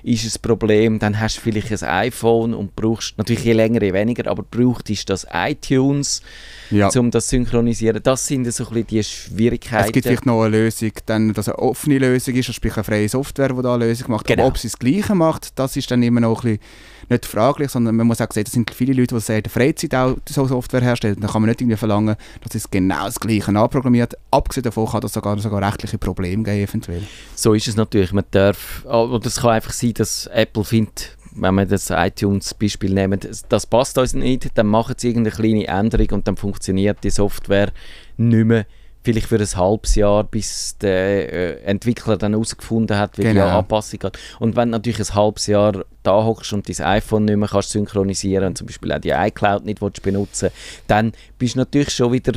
ist 0.06 0.38
ein 0.38 0.42
Problem. 0.42 1.00
Dann 1.00 1.20
hast 1.20 1.38
du 1.38 1.42
vielleicht 1.42 1.72
ein 1.72 1.90
iPhone 1.90 2.54
und 2.54 2.76
brauchst, 2.76 3.18
natürlich 3.18 3.44
je 3.44 3.54
länger, 3.54 3.82
je 3.82 3.94
weniger, 3.94 4.30
aber 4.30 4.44
brauchst 4.44 5.10
das 5.10 5.26
iTunes, 5.34 6.22
ja. 6.70 6.90
um 6.96 7.10
das 7.10 7.26
zu 7.26 7.32
synchronisieren. 7.32 8.02
Das 8.04 8.28
sind 8.28 8.52
so 8.52 8.68
ein 8.68 8.70
bisschen 8.70 8.88
die 8.88 9.04
Schwierigkeiten. 9.04 9.88
Es 9.88 9.92
gibt 9.92 10.06
vielleicht 10.06 10.26
noch 10.26 10.44
eine 10.44 10.58
Lösung, 10.58 10.92
dann, 11.08 11.34
dass 11.34 11.50
eine 11.50 11.58
offene 11.58 11.98
Lösung 11.98 12.36
ist, 12.36 12.54
sprich 12.54 12.76
eine 12.76 12.84
freie 12.84 13.10
Software, 13.10 13.50
die 13.50 13.62
da 13.62 13.74
eine 13.74 13.88
Lösung 13.88 14.12
macht. 14.12 14.28
Genau. 14.28 14.44
Aber 14.44 14.50
ob 14.50 14.58
sie 14.58 14.68
das 14.68 14.78
Gleiche 14.78 15.16
macht, 15.16 15.58
das 15.58 15.76
ist 15.76 15.90
dann 15.90 16.04
immer 16.04 16.22
noch 16.22 16.44
ein 16.44 16.60
bisschen 16.60 16.96
nicht 17.10 17.26
fraglich, 17.26 17.70
sondern 17.70 17.96
man 17.96 18.08
muss 18.08 18.22
auch 18.22 18.32
sehen, 18.32 18.46
das 18.46 18.54
sind 18.54 18.72
viele 18.72 18.94
Leute, 18.94 19.16
die 19.16 19.22
sehr 19.22 19.38
in 19.38 19.44
der 19.44 19.52
Freizeit 19.52 19.94
auch 19.96 20.16
so 20.28 20.48
Software 20.48 20.82
herstellen. 20.82 21.18
Dann 21.20 21.30
kann 21.30 21.42
man 21.42 21.50
nicht 21.50 21.62
irgendwie 21.62 21.78
verlangen, 21.78 22.16
dass 22.44 22.56
es 22.56 22.70
genau 22.70 23.06
das 23.06 23.20
Gleiche 23.20 23.48
anprogrammiert. 23.56 24.16
Abgesehen 24.32 24.64
davon 24.64 24.88
kann 24.88 25.02
das 25.02 25.14
sogar, 25.14 25.38
sogar 25.40 25.62
rechtliche 25.62 25.98
Probleme 25.98 26.44
geben, 26.44 26.68
eventuell. 26.68 27.04
So 27.36 27.54
ist 27.54 27.68
es 27.68 27.76
natürlich. 27.76 28.12
Man 28.12 28.26
darf, 28.32 28.84
oder 28.86 29.26
es 29.26 29.38
kann 29.38 29.52
einfach 29.52 29.74
sein, 29.74 29.94
dass 30.00 30.28
Apple 30.28 30.64
findet, 30.64 31.18
wenn 31.36 31.56
wir 31.56 31.66
das 31.66 31.90
iTunes-Beispiel 31.90 32.94
nehmen, 32.94 33.20
das- 33.50 33.66
passt 33.68 33.98
uns 33.98 34.14
nicht, 34.14 34.58
dann 34.58 34.68
machen 34.68 34.96
sie 34.98 35.10
irgendeine 35.10 35.36
kleine 35.36 35.68
Änderung 35.68 36.08
und 36.12 36.28
dann 36.28 36.38
funktioniert 36.38 37.04
die 37.04 37.10
Software 37.10 37.72
nicht 38.18 38.46
mehr. 38.46 38.66
Vielleicht 39.04 39.28
für 39.28 39.38
ein 39.38 39.46
halbes 39.56 39.94
Jahr, 39.94 40.24
bis 40.24 40.78
der 40.80 41.32
äh, 41.32 41.62
Entwickler 41.66 42.18
dann 42.18 42.32
herausgefunden 42.34 42.98
hat, 42.98 43.20
wie 43.20 43.22
die 43.22 43.28
Genau. 43.34 43.60
Anpassung 43.60 44.00
geht. 44.00 44.18
Und 44.40 44.56
wenn 44.56 44.70
du 44.70 44.78
natürlich 44.78 45.00
ein 45.00 45.14
halbes 45.14 45.46
Jahr 45.46 45.86
da 46.02 46.24
hockst 46.24 46.54
und 46.54 46.68
dein 46.68 46.86
iPhone 46.88 47.26
nicht 47.26 47.38
mehr 47.38 47.48
kannst 47.48 47.70
synchronisieren 47.70 48.48
und 48.48 48.58
zum 48.58 48.66
Beispiel 48.66 48.92
auch 48.94 49.00
die 49.00 49.12
iCloud 49.12 49.64
nicht 49.66 49.80
willst 49.82 50.02
benutzen 50.02 50.50
dann 50.88 51.12
bist 51.38 51.54
du 51.54 51.60
natürlich 51.60 51.92
schon 51.92 52.14
wieder 52.14 52.34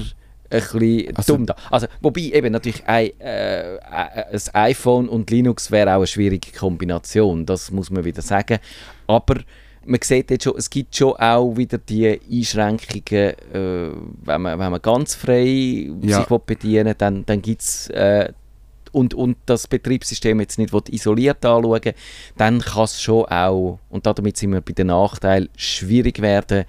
ein 0.51 0.61
bisschen 0.61 1.17
Also- 1.17 1.37
dumm 1.37 1.47
da. 1.47 1.57
Also, 1.71 1.87
wobei 2.01 2.21
eben 2.23 2.53
natürlich 2.53 2.87
ein, 2.87 3.11
äh, 3.21 3.79
ein 3.81 4.41
iPhone 4.55 5.09
und 5.09 5.31
Linux 5.31 5.71
wäre 5.71 5.91
auch 5.93 5.97
eine 5.99 6.07
schwierige 6.07 6.51
Kombination, 6.53 7.45
das 7.47 7.71
muss 7.71 7.91
man 7.91 8.05
wieder 8.05 8.23
sagen. 8.23 8.59
Aber 9.07 9.37
man 9.85 10.01
sieht 10.03 10.31
jetzt 10.31 10.45
schon, 10.45 10.55
es 10.57 10.69
gibt 10.69 10.95
schon 10.97 11.15
auch 11.17 11.57
wieder 11.57 11.79
die 11.79 12.21
Einschränkungen, 12.31 13.33
äh, 13.53 13.91
wenn, 14.25 14.43
man, 14.43 14.59
wenn 14.59 14.71
man 14.71 14.83
ganz 14.83 15.15
frei 15.15 15.91
Ja. 16.03 16.19
sich 16.19 16.39
bedienen 16.41 16.87
will, 16.87 16.95
dann, 16.97 17.25
dann 17.27 17.41
gibt 17.43 17.63
es 17.63 17.89
äh, 17.91 18.33
und, 18.93 19.13
und 19.15 19.37
das 19.47 19.67
Betriebssystem 19.67 20.41
jetzt 20.41 20.59
nicht 20.59 20.73
isoliert 20.91 21.45
anschauen 21.45 21.93
dann 22.39 22.61
kann 22.61 22.85
es 22.85 23.03
schon 23.03 23.27
auch, 23.27 23.79
und 23.91 24.07
damit 24.07 24.37
sind 24.39 24.53
wir 24.53 24.63
bei 24.63 24.73
den 24.73 24.87
Nachteilen, 24.89 25.49
schwierig 25.57 26.21
werden 26.23 26.65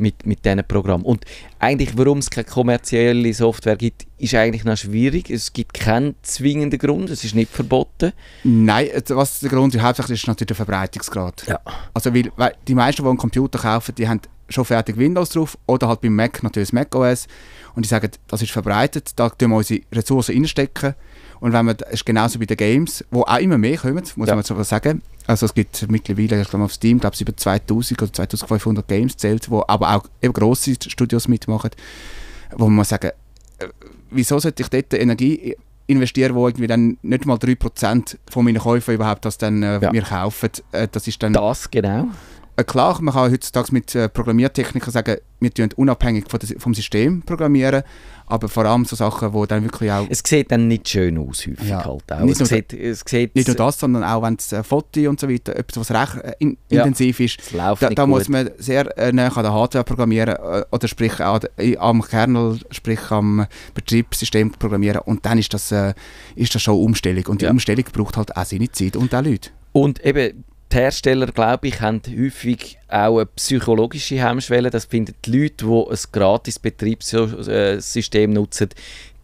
mit, 0.00 0.26
mit 0.26 0.44
diesen 0.44 0.64
Programmen. 0.66 1.04
Und 1.04 1.24
eigentlich, 1.58 1.96
warum 1.96 2.18
es 2.18 2.30
keine 2.30 2.44
kommerzielle 2.44 3.32
Software 3.34 3.76
gibt, 3.76 4.06
ist 4.18 4.34
eigentlich 4.34 4.64
noch 4.64 4.76
schwierig. 4.76 5.30
Es 5.30 5.52
gibt 5.52 5.74
keinen 5.74 6.14
zwingenden 6.22 6.78
Grund, 6.78 7.10
es 7.10 7.24
ist 7.24 7.34
nicht 7.34 7.52
verboten. 7.52 8.12
Nein, 8.44 8.88
äh, 8.88 9.02
was 9.10 9.40
der 9.40 9.50
Grund 9.50 9.74
ist, 9.74 9.82
hauptsächlich 9.82 10.20
ist 10.22 10.26
natürlich 10.26 10.48
der 10.48 10.56
Verbreitungsgrad. 10.56 11.44
Ja. 11.46 11.60
Also 11.94 12.14
weil, 12.14 12.30
weil 12.36 12.54
die 12.66 12.74
meisten, 12.74 13.02
die 13.02 13.08
einen 13.08 13.18
Computer 13.18 13.58
kaufen, 13.58 13.94
die 13.94 14.08
haben 14.08 14.20
schon 14.48 14.64
fertig 14.64 14.96
Windows 14.96 15.30
drauf 15.30 15.56
oder 15.66 15.86
halt 15.88 16.00
beim 16.00 16.16
Mac 16.16 16.42
natürlich 16.42 16.72
Mac 16.72 16.92
OS 16.94 17.28
und 17.76 17.84
die 17.84 17.88
sagen, 17.88 18.10
das 18.26 18.42
ist 18.42 18.50
verbreitet, 18.50 19.12
da 19.14 19.28
tun 19.28 19.50
wir 19.50 19.56
unsere 19.58 19.80
Ressourcen 19.92 20.34
reinstecken 20.34 20.94
und 21.38 21.52
wenn 21.52 21.64
man, 21.66 21.76
das 21.76 21.90
ist 21.92 22.04
genauso 22.06 22.38
bei 22.40 22.46
den 22.46 22.56
Games, 22.56 23.04
wo 23.12 23.22
auch 23.22 23.38
immer 23.38 23.58
mehr 23.58 23.76
kommen, 23.76 24.02
muss 24.16 24.28
Ja. 24.28 24.34
man 24.34 24.42
so 24.44 24.60
sagen. 24.64 25.02
Also 25.30 25.46
es 25.46 25.54
gibt 25.54 25.88
mittlerweile, 25.88 26.42
ich 26.42 26.48
glaube 26.48 26.64
auf 26.64 26.72
Steam, 26.72 26.98
glaube 26.98 27.14
ich, 27.14 27.20
über 27.20 27.36
2000 27.36 28.02
oder 28.02 28.12
2500 28.12 28.88
Games 28.88 29.16
zählt, 29.16 29.48
wo 29.48 29.62
aber 29.68 29.94
auch 29.94 30.04
eben 30.20 30.32
grosse 30.32 30.74
Studios 30.88 31.28
mitmachen, 31.28 31.70
wo 32.56 32.68
man 32.68 32.84
sagen, 32.84 33.12
äh, 33.58 33.68
wieso 34.10 34.40
sollte 34.40 34.64
ich 34.64 34.68
dort 34.68 34.92
Energie 34.94 35.54
investieren, 35.86 36.34
wo 36.34 36.48
irgendwie 36.48 36.66
dann 36.66 36.98
nicht 37.02 37.26
mal 37.26 37.36
3% 37.36 38.16
von 38.28 38.44
meinen 38.44 38.58
Käufen 38.58 38.94
überhaupt 38.94 39.24
das 39.24 39.38
dann 39.38 39.62
äh, 39.62 39.78
Ja. 39.80 39.92
mir 39.92 40.02
kaufen. 40.02 40.50
Äh, 40.72 40.88
das 40.90 41.06
ist 41.06 41.22
dann 41.22 41.32
Das 41.32 41.70
genau. 41.70 42.08
Äh, 42.60 42.64
klar, 42.64 43.00
man 43.00 43.14
kann 43.14 43.30
heutzutage 43.32 43.68
mit 43.72 43.94
äh, 43.94 44.08
Programmiertechnikern 44.08 44.90
sagen, 44.92 45.16
wir 45.40 45.52
tun 45.54 45.70
unabhängig 45.76 46.24
von 46.28 46.38
des, 46.38 46.54
vom 46.58 46.74
System 46.74 47.22
programmieren, 47.22 47.82
aber 48.26 48.48
vor 48.48 48.66
allem 48.66 48.84
so 48.84 48.94
Sachen, 48.94 49.32
wo 49.32 49.46
dann 49.46 49.64
wirklich 49.64 49.90
auch 49.90 50.06
Es 50.10 50.22
sieht 50.24 50.52
dann 50.52 50.68
nicht 50.68 50.88
schön 50.88 51.16
aus, 51.18 51.46
häufig 51.46 51.66
Ja. 51.68 51.84
halt 51.84 52.12
auch. 52.12 52.20
Nicht 52.20 52.32
Es 52.32 52.38
nur 52.40 52.46
sieht, 52.46 52.72
es 52.74 53.02
sieht, 53.06 53.34
nicht 53.34 53.48
nur 53.48 53.56
das, 53.56 53.78
sondern 53.78 54.04
auch 54.04 54.22
wenn 54.22 54.34
es 54.34 54.52
äh, 54.52 54.62
Foto 54.62 55.00
und 55.08 55.18
so 55.18 55.28
weiter, 55.28 55.56
etwas, 55.56 55.90
was 55.90 55.98
recht 56.14 56.24
äh, 56.24 56.32
in, 56.40 56.56
Ja. 56.70 56.84
intensiv 56.84 57.20
ist, 57.20 57.38
da, 57.54 57.70
nicht 57.88 57.98
da 57.98 58.06
muss 58.06 58.28
man 58.28 58.50
sehr 58.58 58.96
äh, 58.98 59.12
nah 59.12 59.28
an 59.28 59.42
der 59.42 59.52
Hardware 59.52 59.84
programmieren 59.84 60.36
äh, 60.36 60.64
oder 60.70 60.86
sprich 60.88 61.18
äh, 61.20 61.76
am 61.78 62.02
Kernel, 62.02 62.58
sprich 62.70 63.10
am 63.10 63.46
Betriebssystem 63.74 64.50
programmieren 64.52 65.00
und 65.06 65.24
dann 65.24 65.38
ist 65.38 65.52
das, 65.54 65.72
äh, 65.72 65.94
ist 66.36 66.54
das 66.54 66.62
schon 66.62 66.74
Umstellung 66.78 67.24
und 67.28 67.40
die 67.40 67.46
Ja. 67.46 67.50
Umstellung 67.50 67.84
braucht 67.92 68.16
halt 68.16 68.36
auch 68.36 68.44
seine 68.44 68.70
Zeit 68.70 68.94
und 68.96 69.14
auch 69.14 69.22
Leute. 69.24 69.50
Und 69.72 70.04
eben, 70.04 70.44
die 70.72 70.76
Hersteller, 70.76 71.26
glaube 71.26 71.68
ich, 71.68 71.80
haben 71.80 72.00
häufig 72.08 72.78
auch 72.88 73.16
eine 73.16 73.26
psychologische 73.26 74.22
Hemmschwelle. 74.22 74.70
Das 74.70 74.84
finden 74.84 75.14
die 75.24 75.30
Leute, 75.30 75.66
die 75.66 75.90
ein 75.90 75.98
gratis 76.12 76.58
Betriebssystem 76.58 78.32
nutzen, 78.32 78.68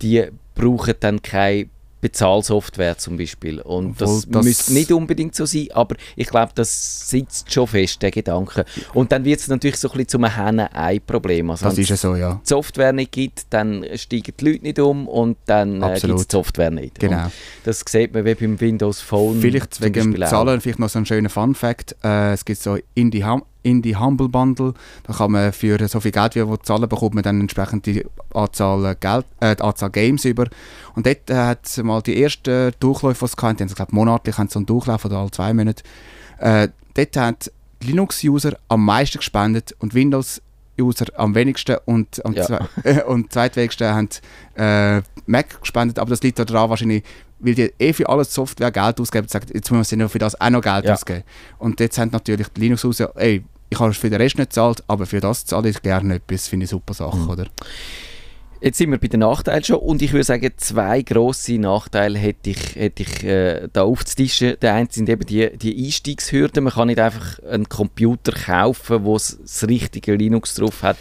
die 0.03 0.27
brauchen 0.55 0.95
dann 1.01 1.23
kein 1.23 1.71
Bezahlsoftware 2.09 2.97
zum 2.99 3.17
Beispiel. 3.17 3.61
Und 3.61 4.01
Obwohl 4.01 4.07
das, 4.07 4.27
das- 4.29 4.45
müsste 4.45 4.73
nicht 4.73 4.93
unbedingt 4.93 5.35
so 5.35 5.45
sein, 5.47 5.69
aber 5.75 5.97
ich 6.17 6.29
glaube, 6.29 6.53
das 6.55 7.09
sitzt 7.09 7.53
schon 7.53 7.67
fest, 7.67 8.03
der 8.03 8.11
Gedanke. 8.11 8.65
Und 8.95 9.13
dann 9.13 9.25
wird 9.25 9.41
es 9.41 9.49
natürlich 9.49 9.77
so 9.77 9.89
ein 9.89 9.93
bisschen 9.93 10.09
zum 10.09 10.25
Henne-Ei-Problem. 10.25 11.51
Also, 11.51 11.65
Das 11.67 11.77
wenn 11.77 11.83
ist 11.83 11.89
ja 11.91 11.97
so, 11.97 12.15
ja. 12.15 12.41
die 12.45 12.49
Software 12.49 12.93
nicht 12.93 13.13
gibt, 13.13 13.47
dann 13.51 13.85
steigen 13.95 14.33
die 14.39 14.45
Leute 14.45 14.63
nicht 14.63 14.79
um 14.79 15.09
und 15.09 15.37
dann 15.47 15.83
äh, 15.83 15.99
gibt 16.01 16.15
es 16.15 16.29
die 16.29 16.33
Software 16.37 16.71
nicht. 16.71 16.99
Genau. 16.99 17.25
Und 17.25 17.33
das 17.65 17.83
sieht 17.87 18.15
man 18.15 18.25
wie 18.25 18.35
beim 18.35 18.61
Windows 18.61 19.01
Phone. 19.01 19.41
Vielleicht 19.41 19.75
zum 19.75 19.87
wegen 19.87 20.13
dem. 20.15 20.27
Zahlen 20.27 20.61
vielleicht 20.61 20.79
noch 20.79 20.89
so 20.89 20.99
ein 20.99 21.07
schöner 21.07 21.29
Fun-Fact. 21.31 21.97
Äh, 22.05 22.33
es 22.33 22.45
gibt 22.45 22.61
so 22.61 22.79
Indie, 22.95 23.25
hum 23.25 23.43
Indie 23.67 23.97
Humble 23.97 24.29
Bundle. 24.29 24.75
Da 25.05 25.13
kann 25.13 25.33
man 25.33 25.53
für 25.53 25.87
so 25.89 26.01
viel 26.01 26.13
Geld, 26.13 26.35
wie 26.35 26.45
man 26.45 26.59
zahlen, 26.63 26.89
bekommt 26.89 27.15
man 27.15 27.25
dann 27.25 27.41
entsprechend 27.41 27.87
die 27.87 28.05
Anzahl, 28.35 28.85
äh, 28.85 28.95
Geld, 28.99 29.27
äh, 29.41 29.57
die 29.57 29.63
Anzahl 29.63 29.91
Games 29.91 30.25
über. 30.25 30.47
Und 30.95 31.07
dort 31.07 31.29
äh, 31.31 31.35
hat 31.35 31.67
es 31.67 31.77
mal 31.83 32.01
die 32.03 32.23
ersten 32.23 32.73
Durchläufe, 32.81 33.27
die 33.27 33.33
es 33.33 33.43
hatten, 33.43 33.57
die 33.57 33.63
haben, 33.65 33.69
ich 33.71 33.75
glaube 33.77 33.95
monatlich 33.95 34.39
haben 34.39 34.49
so 34.49 34.59
einen 34.59 34.67
Durchlauf 34.67 35.05
oder 35.05 35.19
alle 35.19 35.31
zwei 35.31 35.53
Monate. 35.53 35.83
Äh, 36.39 36.69
dort 36.95 37.17
hat 37.17 37.53
Linux-User 37.83 38.57
am 38.69 38.85
meisten 38.85 39.19
gespendet 39.19 39.75
und 39.81 39.95
Windows-User 39.95 41.07
am 41.17 41.35
wenigsten 41.35 41.77
und 41.85 42.25
am 42.25 42.33
Ja. 42.35 42.45
zwei, 42.45 42.61
äh, 42.85 43.03
und 43.07 43.33
zweitwenigsten 43.33 43.89
haben 43.95 44.09
äh, 44.57 45.03
Mac 45.27 45.61
gespendet, 45.61 45.99
aber 45.99 46.11
das 46.11 46.23
liegt 46.23 46.39
daran 46.39 46.71
wahrscheinlich, 46.71 47.03
weil 47.39 47.55
die 47.55 47.71
eh 47.79 47.93
für 47.93 48.09
alles 48.09 48.33
Software 48.33 48.71
Geld 48.71 48.99
ausgeben 49.01 49.25
und 49.25 49.31
sagen, 49.31 49.47
jetzt 49.53 49.71
müssen 49.71 49.99
wir 49.99 50.09
für 50.09 50.19
das 50.19 50.41
auch 50.41 50.51
noch 50.51 50.63
Geld 50.63 50.85
Ja. 50.87 50.95
ausgeben. 50.95 51.23
Und 51.59 51.81
jetzt 51.81 51.99
haben 51.99 52.11
natürlich 52.13 52.49
die 52.49 52.61
Linux-User, 52.63 53.13
ey, 53.17 53.45
ich 53.71 53.79
habe 53.81 53.93
für 53.93 54.11
den 54.11 54.21
Rest 54.21 54.39
nicht 54.39 54.51
gezahlt, 54.51 54.83
aber 54.87 55.07
für 55.07 55.21
das 55.21 55.45
zahle 55.47 55.69
ich 55.71 55.83
gerne 55.83 56.15
etwas, 56.17 56.49
finde 56.49 56.65
ich 56.65 56.73
eine 56.73 56.79
super 56.79 56.95
Sache, 56.95 57.17
Mhm. 57.19 57.31
oder? 57.31 57.47
Jetzt 58.59 58.79
sind 58.79 58.91
wir 58.91 58.97
bei 58.99 59.09
den 59.09 59.21
Nachteilen 59.21 59.63
schon 59.63 59.77
und 59.77 60.01
ich 60.01 60.13
würde 60.15 60.25
sagen, 60.25 60.51
zwei 60.57 61.03
grosse 61.03 61.59
Nachteile 61.59 62.19
hätte 62.19 62.51
ich, 62.51 62.75
hätte 62.75 63.03
ich 63.03 63.23
äh, 63.23 63.69
da 63.71 63.83
aufzutischen. 63.83 64.57
Der 64.63 64.73
eine 64.73 64.89
sind 64.91 65.11
eben 65.11 65.27
die, 65.27 65.57
die 65.59 65.85
Einstiegshürden. 65.85 66.65
Man 66.65 66.73
kann 66.73 66.87
nicht 66.89 66.99
einfach 66.99 67.39
einen 67.45 67.69
Computer 67.69 68.33
kaufen, 68.33 69.05
wo 69.05 69.15
es 69.15 69.39
das 69.43 69.69
richtige 69.69 70.15
Linux 70.15 70.55
drauf 70.55 70.83
hat. 70.83 70.97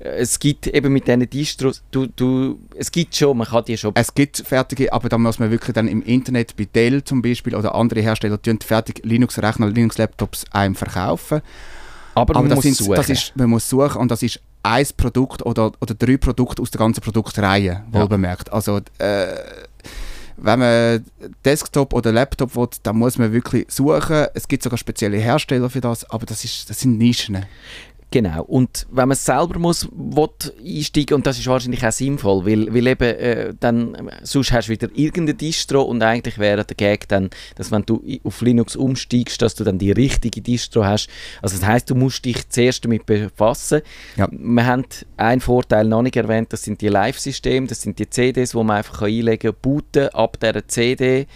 Äh, 0.00 0.16
Es 0.18 0.40
gibt 0.40 0.66
eben 0.66 0.92
mit 0.92 1.06
diesen 1.06 1.30
Distros, 1.30 1.84
du, 1.92 2.06
du, 2.08 2.58
es 2.74 2.90
gibt 2.90 3.14
schon, 3.14 3.38
man 3.38 3.46
kann 3.46 3.64
die 3.64 3.78
schon 3.78 3.92
Es 3.94 4.12
gibt 4.12 4.38
fertige, 4.44 4.92
aber 4.92 5.08
da 5.08 5.16
muss 5.16 5.38
man 5.38 5.52
wirklich 5.52 5.74
dann 5.74 5.86
im 5.86 6.02
Internet 6.02 6.56
bei 6.56 6.64
Dell 6.64 7.04
zum 7.04 7.22
Beispiel 7.22 7.54
oder 7.54 7.76
andere 7.76 8.00
Hersteller 8.00 8.42
tun 8.42 8.58
fertig 8.60 9.02
Linux-Rechner, 9.04 9.70
Linux-Laptops 9.70 10.46
einem 10.50 10.74
verkaufen. 10.74 11.40
Aber, 12.16 12.34
man 12.34 12.44
Aber 12.44 12.48
das, 12.48 12.56
muss 12.56 12.62
sind, 12.64 12.76
suchen. 12.76 12.94
das 12.94 13.10
ist, 13.10 13.36
man 13.36 13.50
muss 13.50 13.68
suchen 13.68 14.00
und 14.00 14.10
das 14.10 14.22
ist 14.22 14.40
ein 14.62 14.86
Produkt 14.96 15.44
oder, 15.44 15.70
oder 15.80 15.94
drei 15.94 16.16
Produkte 16.16 16.62
aus 16.62 16.70
der 16.70 16.78
ganzen 16.78 17.00
Produktreihe, 17.00 17.64
Ja. 17.64 17.84
wohlbemerkt. 17.92 18.52
Also 18.52 18.78
äh, 18.98 19.26
wenn 20.38 20.58
man 20.58 21.04
Desktop 21.44 21.92
oder 21.92 22.12
Laptop 22.12 22.56
will, 22.56 22.68
dann 22.82 22.96
muss 22.96 23.16
man 23.18 23.32
wirklich 23.32 23.66
suchen. 23.70 24.26
Es 24.34 24.48
gibt 24.48 24.62
sogar 24.62 24.78
spezielle 24.78 25.18
Hersteller 25.18 25.70
für 25.70 25.80
das, 25.80 26.08
aber 26.10 26.26
das, 26.26 26.44
ist, 26.44 26.68
das 26.68 26.80
sind 26.80 26.98
Nischen. 26.98 27.44
Genau. 28.16 28.44
Und 28.44 28.86
wenn 28.90 29.08
man 29.08 29.14
es 29.14 29.26
selber 29.26 29.58
muss, 29.58 29.86
will 29.92 30.30
einsteigen, 30.64 31.16
und 31.16 31.26
das 31.26 31.38
ist 31.38 31.46
wahrscheinlich 31.48 31.86
auch 31.86 31.92
sinnvoll, 31.92 32.46
weil, 32.46 32.72
weil 32.72 32.86
eben 32.86 33.14
äh, 33.14 33.52
dann, 33.60 33.94
äh, 33.94 34.20
sonst 34.22 34.52
hast 34.52 34.68
du 34.68 34.72
wieder 34.72 34.88
irgendeine 34.94 35.34
Distro 35.34 35.82
und 35.82 36.02
eigentlich 36.02 36.38
wäre 36.38 36.64
der 36.64 36.76
Gag 36.76 37.08
dann, 37.08 37.28
dass 37.56 37.70
wenn 37.70 37.82
du 37.82 38.02
auf 38.24 38.40
Linux 38.40 38.74
umsteigst, 38.74 39.42
dass 39.42 39.54
du 39.54 39.64
dann 39.64 39.78
die 39.78 39.92
richtige 39.92 40.40
Distro 40.40 40.86
hast. 40.86 41.10
Also 41.42 41.58
das 41.58 41.66
heißt, 41.66 41.90
du 41.90 41.94
musst 41.94 42.24
dich 42.24 42.48
zuerst 42.48 42.86
damit 42.86 43.04
befassen. 43.04 43.82
Ja. 44.16 44.28
Wir 44.30 44.64
haben 44.64 44.86
einen 45.18 45.42
Vorteil 45.42 45.86
noch 45.86 46.00
nicht 46.00 46.16
erwähnt, 46.16 46.54
das 46.54 46.62
sind 46.62 46.80
die 46.80 46.88
Live-Systeme, 46.88 47.66
das 47.66 47.82
sind 47.82 47.98
die 47.98 48.08
CDs, 48.08 48.54
wo 48.54 48.62
man 48.62 48.78
einfach 48.78 49.02
einlegen 49.02 49.52
kann, 49.52 49.60
booten 49.60 50.08
ab 50.14 50.40
dieser 50.40 50.66
CD 50.66 51.26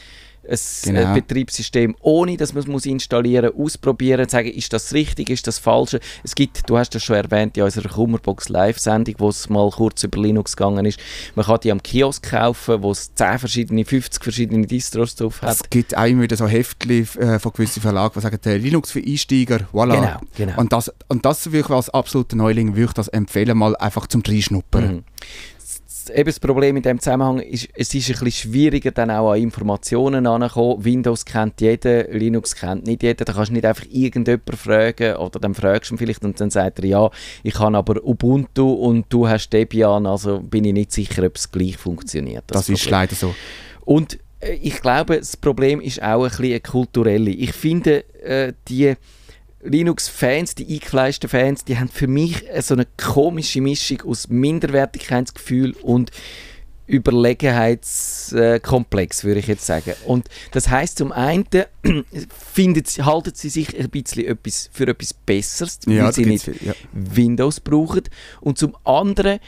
ein 0.48 0.58
Genau. 0.82 1.14
Betriebssystem, 1.14 1.94
ohne 2.00 2.36
dass 2.36 2.52
man 2.52 2.62
es 2.62 2.66
muss 2.66 2.86
installieren 2.86 3.52
muss, 3.54 3.72
ausprobieren, 3.74 4.28
sagen, 4.28 4.48
ist 4.48 4.72
das 4.72 4.92
richtig, 4.92 5.30
ist 5.30 5.46
das 5.46 5.58
falsch. 5.58 5.96
Es 6.24 6.34
gibt, 6.34 6.68
du 6.68 6.78
hast 6.78 6.94
das 6.94 7.04
schon 7.04 7.16
erwähnt, 7.16 7.56
in 7.56 7.62
unserer 7.62 7.88
Kummerbox 7.88 8.48
Live-Sendung, 8.48 9.14
wo 9.18 9.28
es 9.28 9.48
mal 9.48 9.70
kurz 9.70 10.02
über 10.02 10.20
Linux 10.20 10.56
gegangen 10.56 10.86
ist, 10.86 10.98
man 11.34 11.46
kann 11.46 11.60
die 11.62 11.72
am 11.72 11.82
Kiosk 11.82 12.30
kaufen, 12.30 12.82
wo 12.82 12.92
es 12.92 13.14
10 13.14 13.38
verschiedene, 13.38 13.84
50 13.84 14.22
verschiedene 14.22 14.66
Distros 14.66 15.14
drauf 15.14 15.42
hat. 15.42 15.56
Es 15.56 15.70
gibt 15.70 15.96
auch 15.96 16.04
immer 16.06 16.22
wieder 16.22 16.36
so 16.36 16.46
Heftchen 16.46 17.08
äh, 17.18 17.38
von 17.38 17.52
gewissen 17.52 17.80
Verlagen, 17.80 18.14
die 18.14 18.20
sagen, 18.20 18.62
Linux 18.62 18.90
für 18.90 19.00
Einsteiger, 19.00 19.68
voilà. 19.72 19.94
Genau, 19.94 20.20
genau. 20.36 20.60
Und 20.60 20.72
das, 20.72 20.92
und 21.08 21.24
das 21.24 21.46
würde 21.46 21.60
ich 21.60 21.70
als 21.70 21.90
absoluter 21.90 22.36
Neuling 22.36 22.74
würde 22.74 22.86
ich 22.86 22.92
das 22.92 23.08
empfehlen, 23.08 23.56
mal 23.56 23.76
einfach 23.76 24.06
zum 24.06 24.22
Reinschnuppern. 24.26 24.96
Mhm. 24.96 25.04
Das- 26.06 26.16
Eben 26.16 26.26
das 26.26 26.40
Problem 26.40 26.76
in 26.76 26.82
dem 26.82 26.98
Zusammenhang 26.98 27.40
ist, 27.40 27.68
es 27.74 27.94
ist 27.94 28.08
ein 28.10 28.24
bisschen 28.24 28.50
schwieriger, 28.52 28.90
dann 28.90 29.10
auch 29.10 29.32
an 29.32 29.40
Informationen 29.42 30.26
anzukommen. 30.26 30.84
Windows 30.84 31.24
kennt 31.24 31.60
jeder, 31.60 32.04
Linux 32.08 32.54
kennt 32.54 32.86
nicht 32.86 33.02
jeder. 33.02 33.24
Da 33.24 33.32
kannst 33.32 33.50
du 33.50 33.54
nicht 33.54 33.66
einfach 33.66 33.84
irgendjemanden 33.90 34.56
fragen 34.56 35.16
oder 35.16 35.38
dann 35.40 35.54
fragst 35.54 35.90
du 35.90 35.94
ihn 35.94 35.98
vielleicht 35.98 36.24
und 36.24 36.40
dann 36.40 36.50
sagt 36.50 36.78
er, 36.80 36.84
ja, 36.86 37.10
ich 37.42 37.58
habe 37.58 37.76
aber 37.76 38.04
Ubuntu 38.04 38.72
und 38.72 39.06
du 39.08 39.28
hast 39.28 39.50
Debian, 39.50 40.06
also 40.06 40.40
bin 40.40 40.64
ich 40.64 40.72
nicht 40.72 40.92
sicher, 40.92 41.24
ob 41.24 41.36
es 41.36 41.50
gleich 41.50 41.76
funktioniert. 41.76 42.44
Das, 42.48 42.68
ist 42.68 42.82
Problem. 42.82 43.00
leider 43.00 43.14
so. 43.14 43.34
Und 43.84 44.18
äh, 44.40 44.52
ich 44.54 44.80
glaube, 44.80 45.18
das 45.18 45.36
Problem 45.36 45.80
ist 45.80 46.02
auch 46.02 46.22
ein 46.24 46.30
bisschen 46.30 46.44
eine 46.46 46.60
kulturelle. 46.60 47.30
Ich 47.30 47.52
finde, 47.52 48.04
äh, 48.22 48.52
die 48.68 48.94
Linux-Fans, 49.62 50.54
die 50.54 50.66
eingefleischten 50.72 51.28
Fans, 51.28 51.64
die 51.64 51.78
haben 51.78 51.88
für 51.88 52.06
mich 52.06 52.44
so 52.60 52.74
eine 52.74 52.86
komische 52.96 53.60
Mischung 53.60 54.02
aus 54.02 54.28
Minderwertigkeitsgefühl 54.28 55.72
und 55.82 56.10
Überlegenheitskomplex, 56.86 59.24
würde 59.24 59.40
ich 59.40 59.46
jetzt 59.46 59.64
sagen. 59.66 59.92
Und 60.06 60.28
das 60.52 60.68
heißt 60.68 60.98
zum 60.98 61.12
einen, 61.12 61.44
findet, 62.52 62.88
sie- 62.88 63.02
halten 63.04 63.32
sie 63.34 63.48
sich 63.48 63.78
ein 63.78 63.88
bisschen 63.90 64.26
etwas 64.26 64.68
für 64.72 64.88
etwas 64.88 65.14
Besseres, 65.14 65.78
weil 65.86 65.94
Ja, 65.96 66.12
sie 66.12 66.26
nicht 66.26 66.46
ja. 66.62 66.72
Windows 66.92 67.60
brauchen. 67.60 68.02
Und 68.40 68.58
zum 68.58 68.76
anderen 68.84 69.38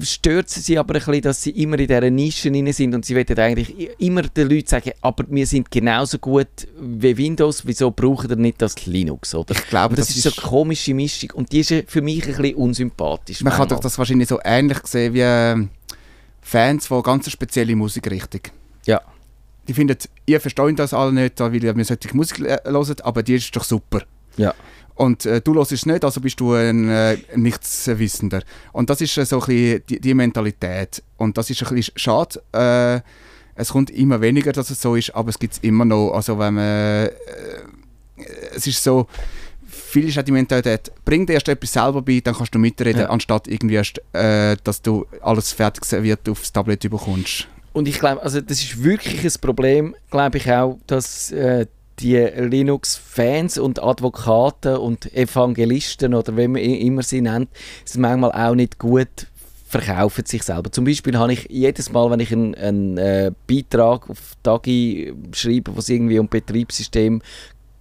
stört 0.00 0.48
sie 0.48 0.78
aber 0.78 0.94
ein 0.94 1.00
bisschen, 1.00 1.20
dass 1.22 1.42
sie 1.42 1.50
immer 1.50 1.78
in 1.78 1.86
dieser 1.86 2.10
Nische 2.10 2.50
drin 2.50 2.72
sind 2.72 2.94
und 2.94 3.04
sie 3.04 3.14
wollen 3.14 3.38
eigentlich 3.38 3.90
immer 4.00 4.22
den 4.22 4.48
Leuten 4.48 4.66
sagen, 4.66 4.92
aber 5.00 5.24
wir 5.28 5.46
sind 5.46 5.70
genauso 5.70 6.18
gut 6.18 6.48
wie 6.80 7.16
Windows, 7.16 7.66
wieso 7.66 7.90
brauchen 7.90 8.30
ihr 8.30 8.36
nicht 8.36 8.60
das 8.60 8.86
Linux, 8.86 9.34
oder? 9.34 9.54
Ich 9.54 9.66
glaube, 9.68 9.96
das, 9.96 10.08
das 10.08 10.16
ist 10.16 10.22
so 10.22 10.40
eine 10.40 10.48
komische 10.48 10.94
Mischung 10.94 11.30
und 11.34 11.52
die 11.52 11.60
ist 11.60 11.70
äh, 11.70 11.84
für 11.86 12.02
mich 12.02 12.26
ein 12.26 12.36
bisschen 12.36 12.56
unsympathisch. 12.56 13.42
Man 13.42 13.52
kann 13.52 13.60
manchmal. 13.60 13.76
doch 13.76 13.82
das 13.82 13.98
wahrscheinlich 13.98 14.28
so 14.28 14.38
ähnlich 14.44 14.78
sehen 14.86 15.14
wie 15.14 15.20
ähm, 15.22 15.70
Fans 16.40 16.86
von 16.86 17.02
ganz 17.02 17.30
spezielle 17.30 17.74
Musikrichtung. 17.74 18.42
Ja. 18.86 19.00
Die 19.66 19.74
finden, 19.74 19.98
ihr 20.26 20.40
versteht 20.40 20.78
das 20.78 20.94
alle 20.94 21.12
nicht, 21.12 21.40
weil 21.40 21.62
ihr 21.62 21.84
solche 21.84 22.16
Musik 22.16 22.40
äh, 22.40 22.58
hört, 22.64 23.04
aber 23.04 23.22
die 23.22 23.34
ist 23.34 23.54
doch 23.56 23.64
super. 23.64 24.02
Ja. 24.36 24.54
Und 24.96 25.26
äh, 25.26 25.40
du 25.40 25.54
hörst 25.54 25.72
es 25.72 25.86
nicht, 25.86 26.04
also 26.04 26.20
bist 26.20 26.40
du 26.40 26.54
ein, 26.54 26.88
äh, 26.88 27.18
Nichtswissender. 27.34 28.42
Und 28.72 28.90
das 28.90 29.00
ist 29.00 29.16
äh, 29.18 29.24
so 29.26 29.40
ein 29.40 29.46
bisschen 29.46 29.82
die, 29.88 30.00
die 30.00 30.14
Mentalität. 30.14 31.02
Und 31.18 31.36
das 31.38 31.50
ist 31.50 31.62
ein 31.62 31.74
bisschen 31.74 31.92
schade. 31.96 32.42
Äh, 32.52 33.00
es 33.54 33.68
kommt 33.70 33.90
immer 33.90 34.20
weniger, 34.20 34.52
dass 34.52 34.70
es 34.70 34.80
so 34.80 34.96
ist, 34.96 35.14
aber 35.14 35.30
es 35.30 35.38
gibt 35.38 35.54
es 35.54 35.58
immer 35.60 35.84
noch. 35.84 36.12
Also 36.12 36.38
wenn 36.38 36.54
man... 36.54 36.64
Äh, 36.64 37.10
es 38.54 38.66
ist 38.66 38.82
so... 38.82 39.06
Viel 39.68 40.08
ist 40.08 40.18
auch 40.18 40.22
die 40.22 40.32
Mentalität, 40.32 40.90
bring 41.04 41.26
dir 41.26 41.34
erst 41.34 41.48
etwas 41.48 41.72
selber 41.72 42.02
bei, 42.02 42.20
dann 42.20 42.34
kannst 42.34 42.54
du 42.54 42.58
mitreden, 42.58 43.02
Ja. 43.02 43.10
anstatt 43.10 43.48
irgendwie 43.48 43.76
erst, 43.76 44.00
äh, 44.14 44.56
dass 44.64 44.80
du 44.82 45.06
alles 45.22 45.52
fertig 45.52 45.84
serviert 45.84 46.28
aufs 46.28 46.52
Tablet 46.52 46.88
bekommst. 46.90 47.46
Und 47.72 47.88
ich 47.88 47.98
glaube, 47.98 48.22
also 48.22 48.40
das 48.40 48.62
ist 48.62 48.82
wirklich 48.82 49.22
ein 49.24 49.40
Problem, 49.40 49.94
glaube 50.10 50.38
ich 50.38 50.50
auch, 50.50 50.78
dass 50.86 51.30
äh, 51.32 51.66
die 51.98 52.16
Linux-Fans 52.16 53.58
und 53.58 53.82
Advokaten 53.82 54.76
und 54.76 55.12
Evangelisten 55.14 56.14
oder 56.14 56.36
wie 56.36 56.48
man 56.48 56.62
immer 56.62 57.02
sie 57.02 57.20
nennt, 57.20 57.48
es 57.84 57.96
manchmal 57.96 58.32
auch 58.32 58.54
nicht 58.54 58.78
gut 58.78 59.28
verkaufen 59.66 60.24
sich 60.24 60.44
selber. 60.44 60.70
Zum 60.70 60.84
Beispiel 60.84 61.18
habe 61.18 61.32
ich 61.32 61.48
jedes 61.50 61.90
Mal, 61.90 62.10
wenn 62.10 62.20
ich 62.20 62.32
einen, 62.32 62.54
einen 62.54 62.98
äh, 62.98 63.32
Beitrag 63.48 64.08
auf 64.08 64.36
Tagi 64.42 65.12
schreibe, 65.32 65.74
wo 65.74 65.80
es 65.80 65.88
irgendwie 65.88 66.18
um 66.20 66.28
Betriebssystem 66.28 67.20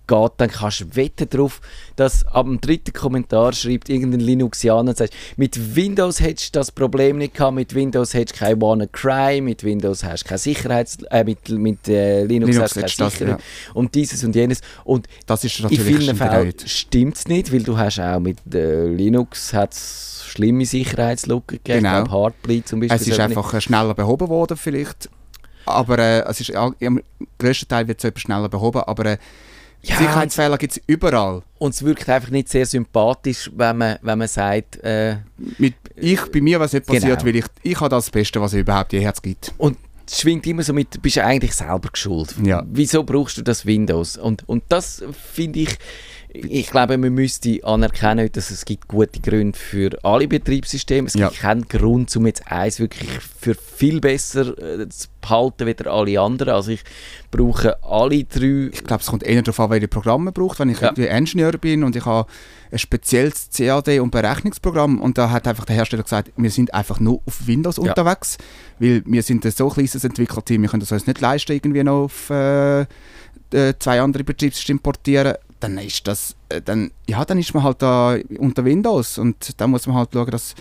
geht, 0.08 0.32
dann 0.38 0.50
kannst 0.50 0.82
du 0.82 0.96
wetten 0.96 1.28
darauf, 1.30 1.62
dass 1.96 2.26
ab 2.28 2.46
dem 2.46 2.60
dritten 2.62 2.94
Kommentar 2.94 3.54
schreibt 3.54 3.90
irgendein 3.90 4.20
Linuxianer 4.20 4.90
und 4.90 4.98
sagt, 4.98 5.14
mit 5.38 5.76
Windows 5.76 6.20
hättest 6.20 6.56
du 6.56 6.60
das 6.60 6.72
Problem 6.72 7.18
nicht 7.18 7.34
gehabt, 7.36 7.56
mit 7.56 7.74
Windows 7.76 8.14
hättest 8.14 8.40
du 8.40 8.46
kein 8.46 8.62
WannaCry, 8.62 9.42
mit 9.42 9.64
Windows 9.64 10.04
hast 10.04 10.24
du 10.24 10.28
keine 10.30 10.38
Sicherheits... 10.40 10.98
Äh, 11.10 11.24
mit, 11.24 11.50
mit 11.50 11.88
äh, 11.88 12.24
Linux, 12.26 12.54
Linux 12.56 12.76
hast 12.76 12.76
du 12.76 12.80
keine 13.04 13.10
Sicherheit 13.12 13.40
und 13.74 13.96
dieses 13.96 14.24
und 14.24 14.36
jenes. 14.36 14.62
Und 14.84 15.08
Das 15.26 15.44
ist 15.44 15.58
in 15.60 15.64
natürlich 15.64 15.86
vielen 15.86 16.02
stimmt 16.02 16.18
Fällen 16.20 16.54
stimmt 16.66 17.16
es 17.18 17.28
nicht, 17.28 17.52
weil 17.54 17.64
du 17.64 17.78
hast 17.78 18.00
auch 18.00 18.20
mit 18.20 18.38
äh, 18.54 18.88
Linux 18.88 19.54
hat's 19.54 20.24
schlimme 20.28 20.66
Sicherheitslücken 20.66 21.60
gegeben. 21.64 21.80
Genau. 21.84 22.00
Ich 22.00 22.06
glaube, 22.10 22.24
Heartbleed 22.24 22.68
zum 22.68 22.80
Beispiel. 22.80 22.96
Es 22.96 23.02
ist 23.02 23.08
sollte 23.16 23.30
nicht- 23.30 23.38
einfach 23.38 23.54
äh, 23.54 23.62
schneller 23.62 23.94
behoben 23.94 24.28
worden 24.30 24.58
vielleicht. 24.58 25.10
Aber 25.66 25.98
äh, 25.98 26.20
es 26.30 26.42
ist, 26.42 26.56
all- 26.56 26.76
im 26.80 27.02
grössten 27.40 27.68
Teil 27.68 27.88
wird 27.88 28.00
es 28.00 28.04
etwas 28.04 28.22
schneller 28.22 28.50
behoben. 28.50 28.82
Aber 28.82 29.06
äh, 29.06 29.18
Ja, 29.88 29.98
Sicherheitsfehler 29.98 30.58
gibt 30.58 30.74
es 30.78 30.82
überall. 30.88 31.42
Und 31.60 31.74
es 31.74 31.84
wirkt 31.84 32.10
einfach 32.10 32.30
nicht 32.32 32.50
sehr 32.50 32.66
sympathisch, 32.66 33.52
wenn 33.56 33.78
man, 33.78 33.98
wenn 34.02 34.18
man 34.18 34.28
sagt, 34.28 34.78
äh, 34.84 35.18
Mit, 35.58 35.76
ich, 35.96 36.22
bei 36.32 36.42
mir 36.42 36.60
was 36.60 36.74
nicht 36.74 36.86
passiert, 36.86 37.04
Genau. 37.20 37.26
weil 37.26 37.36
ich, 37.38 37.46
ich 37.64 37.80
habe 37.80 37.90
das 37.90 38.10
Beste, 38.10 38.42
was 38.42 38.54
es 38.54 38.60
überhaupt 38.60 38.94
jemals 38.94 39.22
gibt. 39.22 39.54
Und 39.58 39.78
es 40.08 40.22
schwingt 40.22 40.46
immer 40.48 40.64
so 40.64 40.74
mit, 40.74 40.94
du 40.96 41.00
bist 41.00 41.18
eigentlich 41.20 41.54
selber 41.54 41.90
geschuld. 41.92 42.36
Ja. 42.44 42.64
Wieso 42.68 43.04
brauchst 43.04 43.38
du 43.38 43.42
das 43.42 43.66
Windows? 43.66 44.18
Und, 44.18 44.48
und 44.48 44.64
das 44.70 45.04
finde 45.34 45.60
ich, 45.60 45.78
ich 46.36 46.70
glaube, 46.70 46.98
man 46.98 47.14
müsste 47.14 47.60
anerkennen, 47.64 48.30
dass 48.32 48.52
es 48.52 48.66
gibt 48.66 48.88
gute 48.88 49.20
Gründe 49.22 49.58
für 49.58 49.98
alle 50.04 50.28
Betriebssysteme. 50.28 51.08
Es 51.08 51.14
Ja. 51.14 51.30
gibt 51.30 51.42
keinen 51.42 51.68
Grund, 51.68 52.16
um 52.16 52.26
jetzt 52.28 52.52
eins 52.52 52.80
wirklich 52.80 53.10
für 53.40 53.56
viel 53.56 54.00
besser 54.02 54.58
äh, 54.58 54.88
zu 54.90 55.08
behalten 55.22 55.66
wie 55.68 55.88
alle 55.88 56.20
anderen. 56.20 56.54
Also 56.54 56.72
ich 56.72 56.84
brauche 57.32 57.82
alle 57.84 58.24
drei. 58.24 58.70
Ich 58.74 58.84
glaube, 58.84 59.02
es 59.02 59.08
kommt 59.08 59.24
eher 59.24 59.42
darauf 59.42 59.60
an, 59.60 59.70
welche 59.72 59.88
Programme 59.88 60.26
man 60.26 60.34
braucht. 60.34 60.60
Wenn 60.60 60.70
ich 60.70 60.80
Ja. 60.80 60.90
Ingenieur 60.92 61.54
bin 61.54 61.84
und 61.84 61.96
ich 61.96 62.06
habe 62.06 62.30
ein 62.72 62.80
spezielles 62.80 63.50
CAD- 63.56 64.00
und 64.02 64.12
Berechnungsprogramm 64.12 65.02
und 65.02 65.18
da 65.18 65.30
hat 65.32 65.48
einfach 65.48 65.66
der 65.66 65.76
Hersteller 65.76 66.04
gesagt, 66.04 66.32
wir 66.36 66.50
sind 66.52 66.74
einfach 66.74 67.00
nur 67.00 67.22
auf 67.26 67.48
Windows 67.48 67.78
Ja. 67.78 67.84
unterwegs, 67.84 68.38
weil 68.80 69.02
wir 69.06 69.24
sind 69.24 69.46
ein 69.46 69.52
so 69.52 69.70
kleines 69.70 70.04
Entwicklerteam, 70.04 70.62
wir 70.64 70.70
können 70.70 70.82
das 70.82 70.92
uns 70.92 71.08
nicht 71.08 71.22
leisten, 71.22 71.54
irgendwie 71.54 71.84
noch 71.84 72.04
auf 72.06 72.30
äh, 72.30 72.82
äh, 73.54 73.74
zwei 73.80 74.02
andere 74.02 74.24
Betriebssysteme 74.24 74.80
portieren. 74.80 75.36
Dann 75.66 75.80
ist 75.80 76.08
das, 76.08 76.36
äh, 76.50 76.62
dann, 76.62 76.92
ja, 77.08 77.26
dann 77.26 77.40
ist 77.40 77.56
man 77.56 77.64
halt 77.64 77.82
da 77.82 78.16
unter 78.38 78.64
Windows 78.66 79.18
und 79.18 79.60
dann 79.60 79.72
muss 79.72 79.88
man 79.88 79.96
halt 79.96 80.10
schauen, 80.14 80.30
dass 80.30 80.54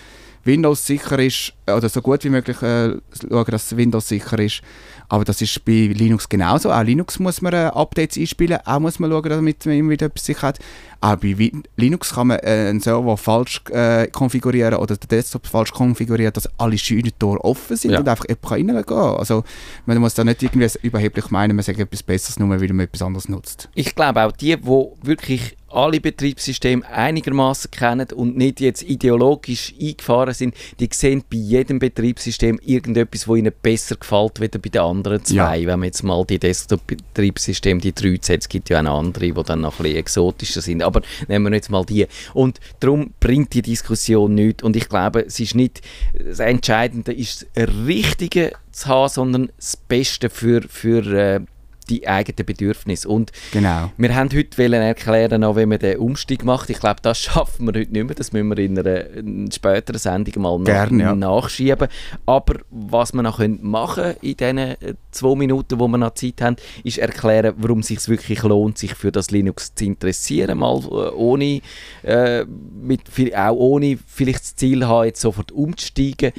Windows 0.44 0.86
sicher 0.86 1.18
ist, 1.18 1.52
oder 1.66 1.88
so 1.88 2.02
gut 2.02 2.22
wie 2.24 2.28
möglich 2.30 2.60
äh, 2.62 2.96
schauen, 3.30 3.44
dass 3.48 3.76
Windows 3.76 4.08
sicher 4.08 4.38
ist. 4.38 4.60
Aber 5.08 5.24
das 5.24 5.40
ist 5.42 5.64
bei 5.64 5.90
Linux 5.94 6.28
genauso. 6.28 6.72
Auch 6.72 6.82
Linux 6.82 7.18
muss 7.18 7.42
man 7.42 7.52
äh, 7.52 7.70
Updates 7.74 8.16
einspielen, 8.18 8.58
auch 8.64 8.80
muss 8.80 8.98
man 8.98 9.10
schauen, 9.10 9.28
damit 9.28 9.64
man 9.66 9.74
immer 9.76 9.90
wieder 9.90 10.06
etwas 10.06 10.24
sicher 10.24 10.48
hat. 10.48 10.58
Auch 11.00 11.16
bei 11.16 11.36
Wi- 11.38 11.52
Linux 11.76 12.14
kann 12.14 12.28
man 12.28 12.38
äh, 12.38 12.68
einen 12.70 12.80
Server 12.80 13.16
falsch 13.16 13.60
äh, 13.70 14.06
konfigurieren 14.08 14.74
oder 14.74 14.96
den 14.96 15.08
Desktop 15.08 15.46
falsch 15.46 15.72
konfigurieren, 15.72 16.32
dass 16.32 16.48
alle 16.58 16.78
Scheunentore 16.78 17.42
offen 17.44 17.76
sind 17.76 17.92
Ja. 17.92 18.00
und 18.00 18.08
einfach 18.08 18.24
jemand 18.28 18.50
reingehen 18.50 18.86
kann. 18.86 19.16
Also 19.16 19.44
man 19.86 19.98
muss 19.98 20.14
da 20.14 20.24
nicht 20.24 20.42
irgendwie 20.42 20.68
überheblich 20.82 21.30
meinen, 21.30 21.54
man 21.56 21.62
sagt 21.64 21.78
etwas 21.78 22.02
Besseres, 22.02 22.38
nur 22.38 22.48
weil 22.48 22.58
man 22.68 22.80
etwas 22.86 23.02
anderes 23.02 23.28
nutzt. 23.28 23.68
Ich 23.74 23.94
glaube 23.94 24.22
auch 24.24 24.32
die, 24.32 24.56
die 24.56 24.66
wirklich 25.02 25.56
alle 25.74 26.00
Betriebssysteme 26.00 26.86
einigermaßen 26.88 27.70
kennen 27.70 28.06
und 28.14 28.36
nicht 28.36 28.60
jetzt 28.60 28.82
ideologisch 28.82 29.74
eingefahren 29.80 30.34
sind, 30.34 30.54
die 30.78 30.88
sehen 30.92 31.24
bei 31.28 31.36
jedem 31.36 31.78
Betriebssystem 31.78 32.60
irgendetwas, 32.64 33.26
wo 33.26 33.34
ihnen 33.34 33.52
besser 33.62 33.96
gefällt 33.96 34.40
wie 34.40 34.48
bei 34.48 34.68
den 34.68 34.80
anderen 34.80 35.24
zwei. 35.24 35.66
Wenn 35.66 35.80
man 35.80 35.86
jetzt 35.86 36.02
mal 36.02 36.24
die 36.24 36.38
Desktop-Betriebssysteme, 36.38 37.80
die 37.80 37.94
3 37.94 38.14
hat, 38.14 38.40
es 38.40 38.48
gibt 38.48 38.70
ja 38.70 38.80
auch 38.80 38.98
andere, 38.98 39.32
die 39.32 39.42
dann 39.42 39.62
noch 39.62 39.78
ein 39.78 39.82
bisschen 39.82 39.98
exotischer 39.98 40.60
sind. 40.60 40.82
Aber 40.82 41.02
nehmen 41.28 41.50
wir 41.50 41.56
jetzt 41.56 41.70
mal 41.70 41.84
die. 41.84 42.06
Und 42.32 42.60
darum 42.80 43.12
bringt 43.18 43.52
die 43.54 43.62
Diskussion 43.62 44.34
nichts. 44.34 44.62
Und 44.62 44.76
ich 44.76 44.88
glaube, 44.88 45.26
es 45.26 45.40
ist 45.40 45.54
nicht 45.54 45.80
das 46.14 46.38
Entscheidende, 46.38 47.12
ist 47.12 47.46
das 47.54 47.68
Richtige 47.86 48.52
zu 48.70 48.88
haben, 48.88 49.08
sondern 49.08 49.52
das 49.56 49.76
Beste 49.76 50.30
für, 50.30 50.62
für 50.62 51.06
äh, 51.06 51.40
die 51.88 52.06
eigenen 52.08 52.46
Bedürfnisse. 52.46 53.08
Und 53.08 53.32
Genau. 53.52 53.90
wir 53.96 54.14
haben 54.14 54.28
heute 54.34 54.58
wollen 54.58 54.82
erklären, 54.82 55.44
auch 55.44 55.56
wie 55.56 55.66
man 55.66 55.78
den 55.78 55.98
Umstieg 55.98 56.44
macht. 56.44 56.70
Ich 56.70 56.80
glaube, 56.80 57.00
das 57.02 57.18
schaffen 57.20 57.66
wir 57.66 57.80
heute 57.80 57.92
nicht 57.92 58.04
mehr. 58.06 58.14
Das 58.14 58.32
müssen 58.32 58.48
wir 58.48 58.58
in 58.58 58.78
einer, 58.78 59.06
in 59.10 59.50
späteren 59.52 59.98
Sendung 59.98 60.42
mal 60.42 60.58
nach, 60.58 60.64
Gerne, 60.88 61.02
ja. 61.02 61.14
nachschieben. 61.14 61.88
Aber 62.26 62.54
was 62.70 63.12
wir 63.12 63.22
noch 63.22 63.38
können 63.38 63.58
machen 63.62 64.14
in 64.22 64.36
diesen 64.36 64.74
zwei 65.14 65.34
Minuten, 65.34 65.78
wo 65.78 65.88
wir 65.88 65.98
noch 65.98 66.14
Zeit 66.14 66.40
haben, 66.42 66.56
ist 66.82 66.98
erklären, 66.98 67.54
warum 67.58 67.78
es 67.80 67.86
sich 67.88 68.06
wirklich 68.08 68.42
lohnt, 68.42 68.76
sich 68.78 68.94
für 68.94 69.10
das 69.12 69.30
Linux 69.30 69.74
zu 69.74 69.84
interessieren. 69.84 70.58
Mal 70.58 70.76
äh, 70.84 71.10
ohne, 71.14 71.60
äh, 72.02 72.44
mit, 72.44 73.02
auch 73.36 73.52
ohne 73.56 73.98
vielleicht 74.06 74.40
das 74.40 74.56
Ziel 74.56 74.86
haben, 74.86 75.06
jetzt 75.06 75.20
sofort 75.20 75.52
umzusteigen. 75.52 76.32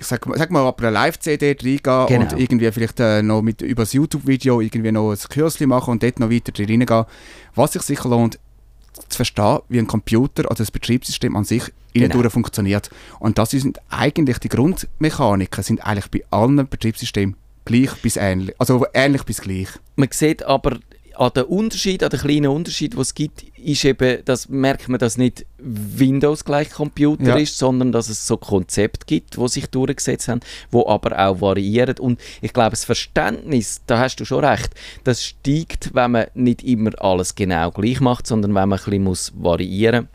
Ich 0.00 0.06
sag, 0.06 0.26
mal- 0.26 0.36
sag 0.38 0.50
mal, 0.50 0.66
ab 0.66 0.80
einer 0.80 0.90
Live-CD 0.90 1.50
reingehen 1.50 1.80
Genau. 2.08 2.22
und 2.32 2.40
irgendwie 2.40 2.70
vielleicht 2.72 2.98
äh, 3.00 3.22
noch 3.22 3.42
mit, 3.42 3.62
über 3.62 3.82
das 3.82 3.92
YouTube-Video 3.92 4.60
irgendwie 4.60 4.90
noch 4.92 5.12
ein 5.12 5.18
Kürzchen 5.18 5.68
machen 5.68 5.92
und 5.92 6.02
dort 6.02 6.18
noch 6.18 6.30
weiter 6.30 6.52
reingehen. 6.58 7.04
Was 7.54 7.72
sich 7.74 7.82
sicher 7.82 8.08
lohnt, 8.08 8.38
zu 9.08 9.16
verstehen, 9.16 9.58
wie 9.68 9.78
ein 9.78 9.86
Computer 9.86 10.44
oder 10.44 10.56
das 10.56 10.70
Betriebssystem 10.70 11.34
an 11.36 11.44
sich 11.44 11.62
innen 11.94 12.10
Genau. 12.10 12.28
funktioniert. 12.30 12.90
Und 13.20 13.38
das 13.38 13.50
sind 13.50 13.78
eigentlich 13.90 14.38
die 14.38 14.48
Grundmechaniken, 14.48 15.62
sind 15.62 15.84
eigentlich 15.86 16.10
bei 16.10 16.22
allen 16.30 16.66
Betriebssystemen 16.68 17.36
gleich 17.64 17.94
bis 18.02 18.16
ähnlich. 18.16 18.54
Also 18.58 18.84
ähnlich 18.94 19.24
bis 19.24 19.40
gleich. 19.40 19.68
Man 19.96 20.08
sieht 20.10 20.42
aber 20.42 20.78
an 21.16 21.30
den 21.34 21.44
Unterschied, 21.44 22.02
an 22.02 22.10
den 22.10 22.20
kleinen 22.20 22.48
Unterschied, 22.50 22.96
was 22.96 23.08
es 23.08 23.14
gibt, 23.14 23.44
ist 23.58 23.84
eben, 23.84 24.24
dass 24.24 24.48
merkt 24.48 24.88
man, 24.88 24.98
dass 24.98 25.18
nicht 25.18 25.44
Windows 25.58 26.44
gleich 26.44 26.70
Computer 26.70 27.24
Ja. 27.24 27.36
ist, 27.36 27.58
sondern 27.58 27.92
dass 27.92 28.08
es 28.08 28.26
so 28.26 28.36
Konzepte 28.36 29.06
gibt, 29.06 29.36
die 29.36 29.48
sich 29.48 29.66
durchgesetzt 29.66 30.28
haben, 30.28 30.40
wo 30.70 30.86
aber 30.86 31.18
auch 31.18 31.40
variieren. 31.40 31.98
Und 31.98 32.20
ich 32.40 32.52
glaube, 32.52 32.70
das 32.70 32.84
Verständnis, 32.84 33.82
da 33.86 33.98
hast 33.98 34.16
du 34.16 34.24
schon 34.24 34.44
recht, 34.44 34.70
das 35.04 35.24
steigt, 35.24 35.94
wenn 35.94 36.12
man 36.12 36.26
nicht 36.34 36.62
immer 36.64 36.90
alles 37.02 37.34
genau 37.34 37.70
gleich 37.70 38.00
macht, 38.00 38.26
sondern 38.26 38.54
wenn 38.54 38.68
man 38.68 38.78
ein 38.78 38.84
bisschen 38.84 39.04
muss 39.04 39.32
variieren 39.36 40.08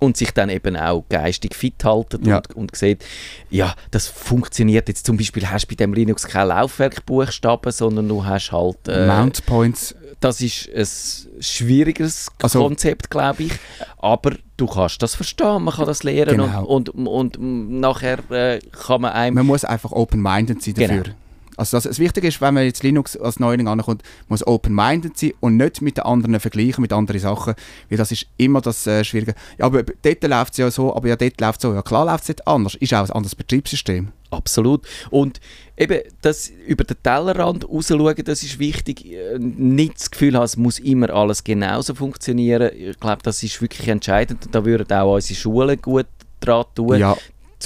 und 0.00 0.16
sich 0.16 0.30
dann 0.32 0.48
eben 0.50 0.76
auch 0.76 1.04
geistig 1.08 1.54
fit 1.54 1.82
halten 1.84 2.24
Ja. 2.24 2.36
und, 2.38 2.54
und 2.56 2.76
sieht, 2.76 3.04
ja, 3.50 3.74
das 3.90 4.06
funktioniert 4.08 4.88
jetzt 4.88 5.06
zum 5.06 5.16
Beispiel, 5.16 5.48
hast 5.50 5.64
du 5.66 5.68
bei 5.68 5.74
dem 5.76 5.92
Linux 5.94 6.26
keine 6.26 6.48
Laufwerkbuchstaben, 6.50 7.72
sondern 7.72 8.08
du 8.08 8.24
hast 8.24 8.52
halt 8.52 8.88
äh, 8.88 9.06
Mount 9.06 9.44
Points. 9.46 9.94
das 10.20 10.40
ist 10.40 10.68
ein 10.74 11.42
schwierigeres 11.42 12.28
Also- 12.42 12.60
Konzept, 12.62 13.10
glaube 13.10 13.44
ich. 13.44 13.52
Aber 13.98 14.32
du 14.56 14.66
kannst 14.66 15.02
das 15.02 15.14
verstehen, 15.14 15.62
man 15.62 15.74
kann 15.74 15.86
das 15.86 16.02
lernen 16.02 16.38
Genau. 16.38 16.64
und, 16.64 16.88
und, 16.90 17.36
und, 17.36 17.80
nachher 17.80 18.18
äh, 18.30 18.60
kann 18.72 19.00
man 19.02 19.12
einem... 19.12 19.34
Man 19.34 19.46
muss 19.46 19.64
einfach 19.64 19.92
open-minded 19.92 20.62
sein 20.62 20.74
dafür. 20.74 21.02
Genau. 21.02 21.16
Also 21.58 21.76
das, 21.76 21.84
das 21.84 21.98
Wichtige 21.98 22.28
ist, 22.28 22.40
wenn 22.40 22.54
man 22.54 22.64
jetzt 22.64 22.82
Linux 22.82 23.16
als 23.16 23.40
Neuling 23.40 23.66
ankommt, 23.66 24.02
muss 24.28 24.46
open-minded 24.46 25.18
sein 25.18 25.32
und 25.40 25.56
nicht 25.56 25.82
mit 25.82 25.96
den 25.96 26.04
anderen 26.04 26.38
vergleichen, 26.40 26.80
mit 26.82 26.92
anderen 26.92 27.20
Sachen, 27.20 27.54
weil 27.90 27.98
das 27.98 28.12
ist 28.12 28.26
immer 28.36 28.60
das 28.60 28.86
äh, 28.86 29.02
Schwierige. 29.02 29.34
Ja, 29.58 29.66
aber 29.66 29.82
dort 29.82 30.22
läuft 30.22 30.52
es 30.52 30.58
ja 30.58 30.70
so, 30.70 30.94
aber 30.94 31.08
ja, 31.08 31.16
dort 31.16 31.40
läuft 31.40 31.58
es 31.58 31.62
so. 31.62 31.74
Ja, 31.74 31.82
klar 31.82 32.04
läuft 32.06 32.28
es 32.28 32.36
dort 32.36 32.46
anders. 32.46 32.74
Ist 32.76 32.94
auch 32.94 33.04
ein 33.04 33.10
anderes 33.10 33.34
Betriebssystem. 33.34 34.12
Absolut. 34.30 34.86
Und 35.10 35.40
eben, 35.76 36.00
das 36.20 36.50
über 36.66 36.84
den 36.84 36.96
Tellerrand 37.02 37.68
rausschauen, 37.68 38.14
das 38.24 38.42
ist 38.42 38.58
wichtig. 38.58 39.06
Äh, 39.06 39.38
Nicht 39.38 39.96
das 39.96 40.10
Gefühl 40.10 40.36
haben, 40.36 40.44
es 40.44 40.56
muss 40.56 40.78
immer 40.78 41.10
alles 41.10 41.42
genauso 41.42 41.94
funktionieren. 41.94 42.70
Ich 42.76 43.00
glaube, 43.00 43.22
das 43.22 43.42
ist 43.42 43.60
wirklich 43.60 43.88
entscheidend. 43.88 44.46
Und 44.46 44.54
da 44.54 44.64
würden 44.64 44.92
auch 44.92 45.14
unsere 45.14 45.38
Schulen 45.38 45.80
gut 45.80 46.06
dran 46.40 46.64
tun. 46.74 46.98
Ja, 46.98 47.16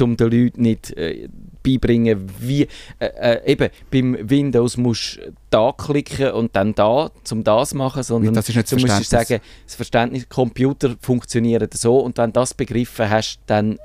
um 0.01 0.17
den 0.17 0.31
Leuten 0.31 0.63
nicht 0.63 0.97
äh, 0.97 1.29
beibringen, 1.63 2.29
wie 2.41 2.67
äh, 2.99 3.07
äh, 3.07 3.53
eben 3.53 3.69
beim 3.91 4.17
Windows 4.29 4.77
musst 4.77 5.17
du 5.19 5.33
da 5.51 5.73
klicken 5.73 6.33
und 6.33 6.57
dann 6.57 6.75
da, 6.75 7.11
um 7.31 7.45
das 7.45 7.71
zu 7.71 7.77
machen, 7.77 8.03
sondern 8.03 8.35
Das 8.35 8.49
ist 8.49 8.57
nicht 8.57 8.73
das 8.73 8.81
du 8.81 8.87
musst 8.87 9.11
sagen, 9.11 9.41
das 9.65 9.75
Verständnis, 9.75 10.29
Computer 10.29 10.97
funktionieren 11.01 11.69
so 11.75 11.99
und 11.99 12.19
wenn 12.19 12.31
du 12.31 12.41
das 12.41 12.55
begriffen 12.55 13.09
hast, 13.09 13.41
dann 13.47 13.79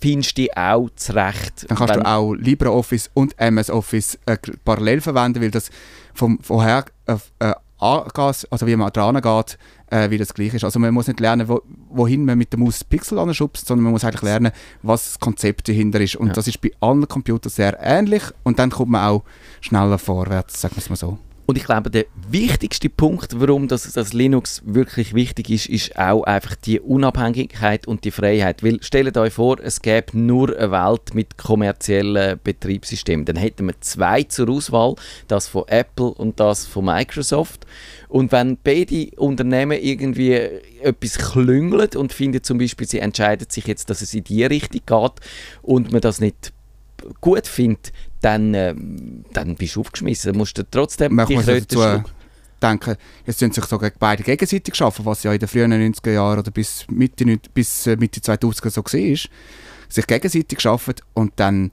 findest 0.00 0.36
du 0.36 0.46
auch 0.54 0.90
zurecht. 0.96 1.66
dann 1.68 1.78
kannst 1.78 1.96
du 1.96 2.06
auch 2.06 2.34
LibreOffice 2.34 3.10
und 3.14 3.38
MS 3.38 3.70
Office 3.70 4.18
äh, 4.26 4.36
parallel 4.64 5.00
verwenden, 5.00 5.40
weil 5.40 5.50
das 5.50 5.70
vom 6.12 6.38
vorher 6.42 6.84
äh, 7.06 7.16
äh, 7.38 7.54
angeht, 7.78 8.46
also 8.50 8.66
wie 8.66 8.76
man 8.76 8.92
dran 8.92 9.20
geht, 9.20 9.58
äh, 9.90 10.10
wie 10.10 10.18
das 10.18 10.34
gleich 10.34 10.54
ist. 10.54 10.64
Also 10.64 10.78
man 10.78 10.92
muss 10.94 11.06
nicht 11.08 11.20
lernen, 11.20 11.48
wo, 11.48 11.62
wohin 11.90 12.24
man 12.24 12.38
mit 12.38 12.52
der 12.52 12.58
Maus 12.60 12.84
Pixel 12.84 13.18
anschubst, 13.18 13.66
sondern 13.66 13.84
man 13.84 13.92
muss 13.92 14.04
eigentlich 14.04 14.22
lernen, 14.22 14.52
was 14.82 15.04
das 15.04 15.20
Konzept 15.20 15.68
dahinter 15.68 16.00
ist. 16.00 16.16
Und 16.16 16.28
Ja. 16.28 16.32
das 16.34 16.48
ist 16.48 16.60
bei 16.60 16.70
allen 16.80 17.06
Computern 17.08 17.50
sehr 17.50 17.78
ähnlich 17.80 18.22
und 18.42 18.58
dann 18.58 18.70
kommt 18.70 18.90
man 18.92 19.06
auch 19.08 19.24
schneller 19.60 19.98
vorwärts, 19.98 20.60
sagen 20.60 20.76
wir 20.76 20.80
es 20.82 20.90
mal 20.90 20.96
so. 20.96 21.18
Und 21.46 21.58
ich 21.58 21.64
glaube, 21.64 21.90
der 21.90 22.06
wichtigste 22.30 22.88
Punkt, 22.88 23.38
warum 23.38 23.68
das, 23.68 23.92
das 23.92 24.14
Linux 24.14 24.62
wirklich 24.64 25.12
wichtig 25.12 25.50
ist, 25.50 25.66
ist 25.66 25.98
auch 25.98 26.22
einfach 26.22 26.54
die 26.56 26.80
Unabhängigkeit 26.80 27.86
und 27.86 28.04
die 28.04 28.10
Freiheit. 28.10 28.62
Weil 28.62 28.82
stellt 28.82 29.18
euch 29.18 29.34
vor, 29.34 29.58
es 29.62 29.82
gäbe 29.82 30.18
nur 30.18 30.56
eine 30.56 30.70
Welt 30.70 31.12
mit 31.12 31.36
kommerziellen 31.36 32.40
Betriebssystemen. 32.42 33.26
Dann 33.26 33.36
hätten 33.36 33.66
wir 33.66 33.78
zwei 33.80 34.22
zur 34.22 34.48
Auswahl, 34.48 34.94
das 35.28 35.46
von 35.46 35.64
Apple 35.66 36.12
und 36.14 36.40
das 36.40 36.64
von 36.64 36.86
Microsoft. 36.86 37.66
Und 38.08 38.32
wenn 38.32 38.56
beide 38.64 39.10
Unternehmen 39.16 39.78
irgendwie 39.82 40.32
etwas 40.32 41.18
klüngeln 41.18 41.90
und 41.96 42.14
finden 42.14 42.42
zum 42.42 42.56
Beispiel, 42.56 42.86
sie 42.86 43.00
entscheiden 43.00 43.48
sich 43.50 43.66
jetzt, 43.66 43.90
dass 43.90 44.00
es 44.00 44.14
in 44.14 44.24
die 44.24 44.44
Richtung 44.44 44.80
geht 44.86 45.12
und 45.60 45.92
man 45.92 46.00
das 46.00 46.20
nicht 46.20 46.53
gut 47.20 47.46
findet, 47.46 47.92
dann, 48.20 48.54
ähm, 48.54 49.24
dann 49.32 49.54
bist 49.56 49.76
du 49.76 49.80
aufgeschmissen. 49.80 50.32
Dann 50.32 50.38
musst 50.38 50.56
du 50.58 50.62
trotzdem 50.68 51.14
Man 51.14 51.26
die 51.26 51.36
Kröte 51.36 51.66
dazu 51.76 52.02
denken, 52.62 52.96
jetzt 53.26 53.38
sind 53.38 53.54
sich 53.54 53.64
sogar 53.66 53.90
beide 53.98 54.22
gegenseitig 54.22 54.74
schaffen, 54.74 55.04
was 55.04 55.22
ja 55.22 55.32
in 55.32 55.38
den 55.38 55.48
frühen 55.48 55.72
90er 55.72 56.12
Jahren 56.12 56.38
oder 56.38 56.50
bis 56.50 56.86
Mitte, 56.88 57.24
bis 57.52 57.86
äh, 57.86 57.96
Mitte 57.96 58.20
2000er 58.20 58.70
so 58.70 58.82
war. 58.82 59.30
Sich 59.90 60.06
gegenseitig 60.06 60.60
schaffen 60.60 60.94
und 61.12 61.32
dann 61.36 61.70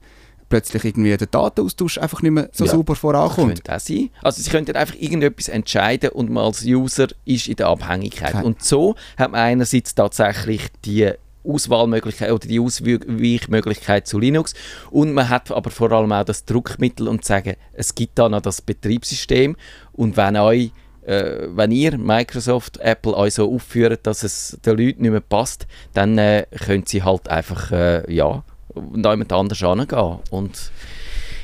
plötzlich 0.50 0.84
irgendwie 0.84 1.16
der 1.16 1.26
Datenaustausch 1.28 1.96
einfach 1.96 2.20
nicht 2.20 2.32
mehr 2.32 2.50
so 2.52 2.66
Ja. 2.66 2.72
sauber 2.72 2.92
Das 2.92 3.00
vorankommt. 3.00 3.54
könnte 3.64 3.74
auch 3.74 3.80
sein. 3.80 4.10
Also 4.22 4.42
sie 4.42 4.50
könnten 4.50 4.76
einfach 4.76 4.96
irgendetwas 4.98 5.48
entscheiden 5.48 6.10
und 6.10 6.28
man 6.30 6.44
als 6.44 6.62
User 6.64 7.08
ist 7.24 7.48
in 7.48 7.56
der 7.56 7.68
Abhängigkeit. 7.68 8.34
Okay. 8.34 8.44
Und 8.44 8.62
so 8.62 8.94
hat 9.16 9.30
man 9.32 9.40
einerseits 9.40 9.94
tatsächlich 9.94 10.66
die 10.84 11.10
Auswahlmöglichkeit 11.44 12.30
oder 12.30 12.46
die 12.46 12.60
Ausweichmöglichkeit 12.60 14.06
zu 14.06 14.18
Linux. 14.18 14.54
Und 14.90 15.12
man 15.12 15.28
hat 15.28 15.50
aber 15.50 15.70
vor 15.70 15.92
allem 15.92 16.12
auch 16.12 16.24
das 16.24 16.44
Druckmittel 16.44 17.08
und 17.08 17.24
sagen, 17.24 17.56
es 17.72 17.94
gibt 17.94 18.18
da 18.18 18.28
noch 18.28 18.42
das 18.42 18.62
Betriebssystem 18.62 19.56
und 19.92 20.16
wenn 20.16 20.36
euch 20.36 20.72
äh, 21.02 21.48
wenn 21.48 21.72
ihr 21.72 21.98
Microsoft, 21.98 22.78
Apple 22.78 23.16
euch 23.16 23.34
so 23.34 23.52
aufführt, 23.52 24.06
dass 24.06 24.22
es 24.22 24.58
den 24.64 24.78
Leuten 24.78 25.02
nicht 25.02 25.10
mehr 25.10 25.20
passt, 25.20 25.66
dann 25.94 26.16
äh, 26.16 26.46
können 26.64 26.84
sie 26.86 27.02
halt 27.02 27.28
einfach 27.28 27.72
äh, 27.72 28.12
ja, 28.12 28.44
jemand 28.74 29.32
anders 29.32 29.62
angehen. 29.62 30.18
Und 30.30 30.70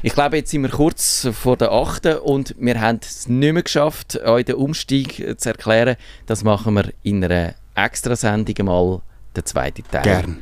ich 0.02 0.14
glaube, 0.14 0.36
jetzt 0.36 0.50
sind 0.50 0.62
wir 0.62 0.70
kurz 0.70 1.28
vor 1.32 1.56
der 1.56 1.72
8. 1.72 2.20
und 2.22 2.54
wir 2.58 2.80
haben 2.80 3.00
es 3.02 3.28
nicht 3.28 3.52
mehr 3.52 3.64
geschafft, 3.64 4.20
euch 4.20 4.44
den 4.44 4.54
Umstieg 4.54 5.40
zu 5.40 5.48
erklären. 5.48 5.96
Das 6.26 6.44
machen 6.44 6.74
wir 6.74 6.92
in 7.02 7.24
einer 7.24 7.54
Extrasendung 7.74 8.66
mal 8.66 9.02
den 9.38 9.46
zweiten 9.46 9.82
Teil. 9.90 10.02
Gerne. 10.02 10.36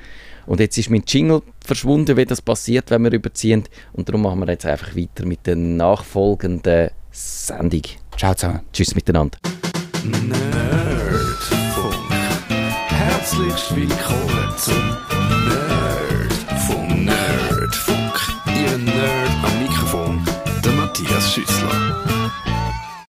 Und 0.46 0.60
jetzt 0.60 0.78
ist 0.78 0.90
mein 0.90 1.02
Jingle 1.06 1.42
verschwunden, 1.64 2.16
wie 2.16 2.24
das 2.24 2.40
passiert, 2.40 2.90
wenn 2.90 3.02
wir 3.02 3.12
überziehen. 3.12 3.64
Und 3.92 4.08
darum 4.08 4.22
machen 4.22 4.40
wir 4.40 4.48
jetzt 4.48 4.64
einfach 4.64 4.94
weiter 4.96 5.26
mit 5.26 5.46
der 5.46 5.56
nachfolgenden 5.56 6.90
Sendung. 7.10 7.82
Ciao 8.16 8.34
zusammen. 8.34 8.60
Tschüss 8.72 8.94
miteinander. 8.94 9.38
Nerdfunk. 10.04 10.52
Herzlich 12.88 13.76
willkommen 13.76 14.54
zum 14.56 14.96
Nerdfunk. 15.48 17.04
Nerdfunk. 17.04 18.14
Ihr 18.46 18.78
Nerd 18.78 19.30
am 19.42 19.62
Mikrofon, 19.62 20.24
der 20.64 20.72
Matthias 20.72 21.32
Schüssler. 21.32 21.96